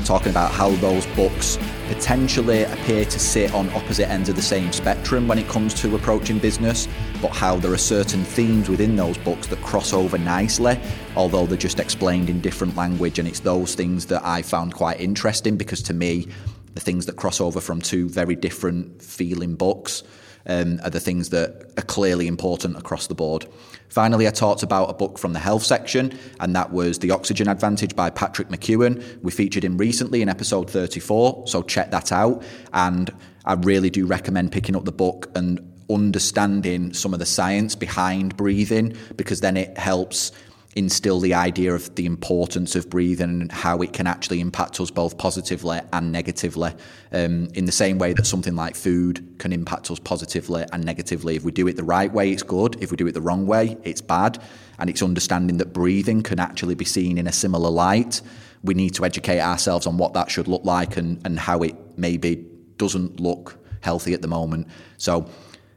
talking 0.05 0.29
about 0.29 0.51
how 0.51 0.69
those 0.77 1.05
books 1.07 1.57
potentially 1.87 2.63
appear 2.63 3.03
to 3.03 3.19
sit 3.19 3.53
on 3.53 3.69
opposite 3.71 4.09
ends 4.09 4.29
of 4.29 4.37
the 4.37 4.41
same 4.41 4.71
spectrum 4.71 5.27
when 5.27 5.37
it 5.37 5.47
comes 5.49 5.73
to 5.81 5.93
approaching 5.95 6.39
business, 6.39 6.87
but 7.21 7.31
how 7.31 7.57
there 7.57 7.73
are 7.73 7.77
certain 7.77 8.23
themes 8.23 8.69
within 8.69 8.95
those 8.95 9.17
books 9.19 9.47
that 9.47 9.61
cross 9.61 9.91
over 9.91 10.17
nicely, 10.17 10.79
although 11.17 11.45
they're 11.45 11.57
just 11.57 11.81
explained 11.81 12.29
in 12.29 12.39
different 12.39 12.77
language. 12.77 13.19
And 13.19 13.27
it's 13.27 13.41
those 13.41 13.75
things 13.75 14.05
that 14.05 14.23
I 14.25 14.41
found 14.41 14.73
quite 14.73 15.01
interesting 15.01 15.57
because 15.57 15.81
to 15.83 15.93
me, 15.93 16.29
the 16.75 16.79
things 16.79 17.05
that 17.07 17.17
cross 17.17 17.41
over 17.41 17.59
from 17.59 17.81
two 17.81 18.07
very 18.07 18.35
different 18.35 19.01
feeling 19.01 19.55
books 19.55 20.03
um, 20.49 20.81
are 20.83 20.89
the 20.89 20.99
things 20.99 21.29
that 21.29 21.71
are 21.77 21.83
clearly 21.83 22.27
important 22.27 22.75
across 22.75 23.07
the 23.07 23.15
board. 23.15 23.45
Finally, 23.87 24.27
I 24.27 24.31
talked 24.31 24.63
about 24.63 24.89
a 24.89 24.93
book 24.93 25.17
from 25.17 25.33
the 25.33 25.39
health 25.39 25.63
section, 25.63 26.17
and 26.39 26.55
that 26.55 26.73
was 26.73 26.99
The 26.99 27.11
Oxygen 27.11 27.47
Advantage 27.47 27.95
by 27.95 28.09
Patrick 28.09 28.49
McKeown. 28.49 29.21
We 29.21 29.31
featured 29.31 29.63
him 29.63 29.77
recently 29.77 30.21
in 30.21 30.27
episode 30.27 30.69
34, 30.69 31.47
so 31.47 31.61
check 31.61 31.91
that 31.91 32.11
out. 32.11 32.43
And 32.73 33.13
I 33.45 33.53
really 33.53 33.89
do 33.89 34.05
recommend 34.05 34.51
picking 34.51 34.75
up 34.75 34.85
the 34.85 34.91
book 34.91 35.31
and 35.35 35.59
understanding 35.89 36.93
some 36.93 37.13
of 37.13 37.19
the 37.19 37.25
science 37.25 37.75
behind 37.75 38.37
breathing 38.37 38.95
because 39.17 39.41
then 39.41 39.57
it 39.57 39.75
helps 39.77 40.31
instill 40.75 41.19
the 41.19 41.33
idea 41.33 41.73
of 41.73 41.93
the 41.95 42.05
importance 42.05 42.75
of 42.75 42.89
breathing 42.89 43.41
and 43.41 43.51
how 43.51 43.81
it 43.81 43.91
can 43.91 44.05
actually 44.05 44.39
impact 44.39 44.79
us 44.79 44.91
both 44.91 45.17
positively 45.17 45.79
and 45.91 46.11
negatively. 46.11 46.71
Um, 47.11 47.47
in 47.55 47.65
the 47.65 47.71
same 47.71 47.97
way 47.97 48.13
that 48.13 48.27
something 48.27 48.55
like 48.55 48.75
food 48.75 49.39
can 49.39 49.51
impact 49.51 49.89
us 49.89 49.97
positively 49.97 50.65
and 50.71 50.85
negatively. 50.85 51.35
If 51.35 51.43
we 51.43 51.51
do 51.51 51.67
it 51.67 51.75
the 51.75 51.83
right 51.83 52.11
way, 52.11 52.31
it's 52.31 52.43
good. 52.43 52.81
If 52.81 52.91
we 52.91 52.97
do 52.97 53.07
it 53.07 53.13
the 53.13 53.21
wrong 53.21 53.47
way, 53.47 53.77
it's 53.83 54.01
bad. 54.01 54.41
And 54.77 54.89
it's 54.89 55.01
understanding 55.01 55.57
that 55.57 55.73
breathing 55.73 56.21
can 56.21 56.39
actually 56.39 56.75
be 56.75 56.85
seen 56.85 57.17
in 57.17 57.25
a 57.25 57.33
similar 57.33 57.71
light. 57.71 58.21
We 58.63 58.75
need 58.75 58.93
to 58.95 59.05
educate 59.05 59.41
ourselves 59.41 59.87
on 59.87 59.97
what 59.97 60.13
that 60.13 60.29
should 60.29 60.47
look 60.47 60.65
like 60.65 60.97
and, 60.97 61.19
and 61.25 61.39
how 61.39 61.63
it 61.63 61.75
maybe 61.97 62.45
doesn't 62.77 63.19
look 63.19 63.57
healthy 63.81 64.13
at 64.13 64.21
the 64.21 64.27
moment. 64.27 64.67
So 64.97 65.29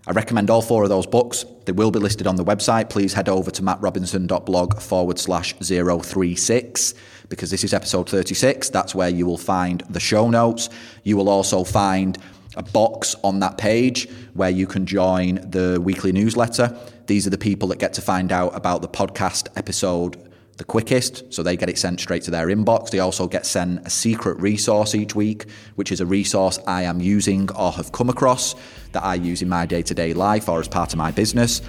I 0.06 0.10
recommend 0.10 0.50
all 0.50 0.62
four 0.62 0.82
of 0.82 0.88
those 0.88 1.06
books. 1.06 1.44
They 1.64 1.72
will 1.72 1.92
be 1.92 2.00
listed 2.00 2.26
on 2.26 2.34
the 2.34 2.44
website. 2.44 2.90
Please 2.90 3.12
head 3.12 3.28
over 3.28 3.52
to 3.52 3.62
mattrobinson.blog 3.62 4.80
forward 4.80 5.18
slash 5.18 5.54
036 5.54 6.94
because 7.28 7.50
this 7.50 7.62
is 7.62 7.72
episode 7.72 8.08
36. 8.08 8.70
That's 8.70 8.96
where 8.96 9.08
you 9.08 9.26
will 9.26 9.38
find 9.38 9.82
the 9.88 10.00
show 10.00 10.28
notes. 10.28 10.70
You 11.04 11.16
will 11.16 11.28
also 11.28 11.62
find 11.62 12.18
a 12.56 12.62
box 12.64 13.14
on 13.22 13.38
that 13.40 13.58
page 13.58 14.08
where 14.34 14.50
you 14.50 14.66
can 14.66 14.86
join 14.86 15.36
the 15.48 15.80
weekly 15.80 16.10
newsletter. 16.10 16.76
These 17.06 17.26
are 17.26 17.30
the 17.30 17.38
people 17.38 17.68
that 17.68 17.78
get 17.78 17.92
to 17.94 18.00
find 18.00 18.32
out 18.32 18.56
about 18.56 18.82
the 18.82 18.88
podcast 18.88 19.48
episode 19.56 20.31
the 20.56 20.64
quickest, 20.64 21.32
so 21.32 21.42
they 21.42 21.56
get 21.56 21.68
it 21.68 21.78
sent 21.78 22.00
straight 22.00 22.22
to 22.22 22.30
their 22.30 22.48
inbox. 22.48 22.90
They 22.90 22.98
also 22.98 23.26
get 23.26 23.46
sent 23.46 23.86
a 23.86 23.90
secret 23.90 24.38
resource 24.38 24.94
each 24.94 25.14
week, 25.14 25.46
which 25.76 25.90
is 25.90 26.00
a 26.00 26.06
resource 26.06 26.58
I 26.66 26.82
am 26.82 27.00
using 27.00 27.50
or 27.52 27.72
have 27.72 27.92
come 27.92 28.10
across 28.10 28.54
that 28.92 29.02
I 29.02 29.14
use 29.14 29.42
in 29.42 29.48
my 29.48 29.66
day 29.66 29.82
to 29.82 29.94
day 29.94 30.12
life 30.12 30.48
or 30.48 30.60
as 30.60 30.68
part 30.68 30.92
of 30.92 30.98
my 30.98 31.10
business. 31.10 31.62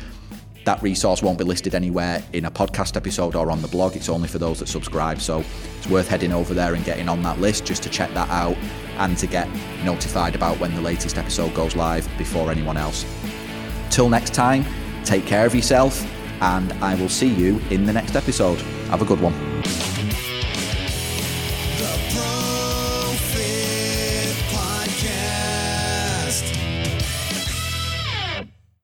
That 0.65 0.81
resource 0.81 1.21
won't 1.21 1.37
be 1.37 1.43
listed 1.43 1.75
anywhere 1.75 2.23
in 2.31 2.45
a 2.45 2.51
podcast 2.51 2.95
episode 2.95 3.35
or 3.35 3.51
on 3.51 3.61
the 3.61 3.67
blog. 3.67 3.95
It's 3.95 4.09
only 4.09 4.29
for 4.29 4.37
those 4.37 4.59
that 4.59 4.67
subscribe. 4.67 5.19
So 5.19 5.43
it's 5.77 5.87
worth 5.87 6.07
heading 6.07 6.31
over 6.31 6.53
there 6.53 6.73
and 6.73 6.85
getting 6.85 7.09
on 7.09 7.21
that 7.23 7.39
list 7.39 7.65
just 7.65 7.83
to 7.83 7.89
check 7.89 8.13
that 8.13 8.29
out 8.29 8.55
and 8.97 9.17
to 9.17 9.27
get 9.27 9.49
notified 9.83 10.35
about 10.35 10.59
when 10.59 10.73
the 10.75 10.81
latest 10.81 11.17
episode 11.17 11.53
goes 11.53 11.75
live 11.75 12.07
before 12.17 12.49
anyone 12.49 12.77
else. 12.77 13.05
Till 13.89 14.09
next 14.09 14.33
time, 14.33 14.65
take 15.03 15.25
care 15.25 15.45
of 15.45 15.53
yourself 15.53 16.05
and 16.43 16.73
I 16.83 16.95
will 16.95 17.09
see 17.09 17.33
you 17.33 17.61
in 17.71 17.85
the 17.85 17.93
next 17.93 18.15
episode. 18.15 18.59
Have 18.89 19.01
a 19.01 19.05
good 19.05 19.21
one. 19.21 19.52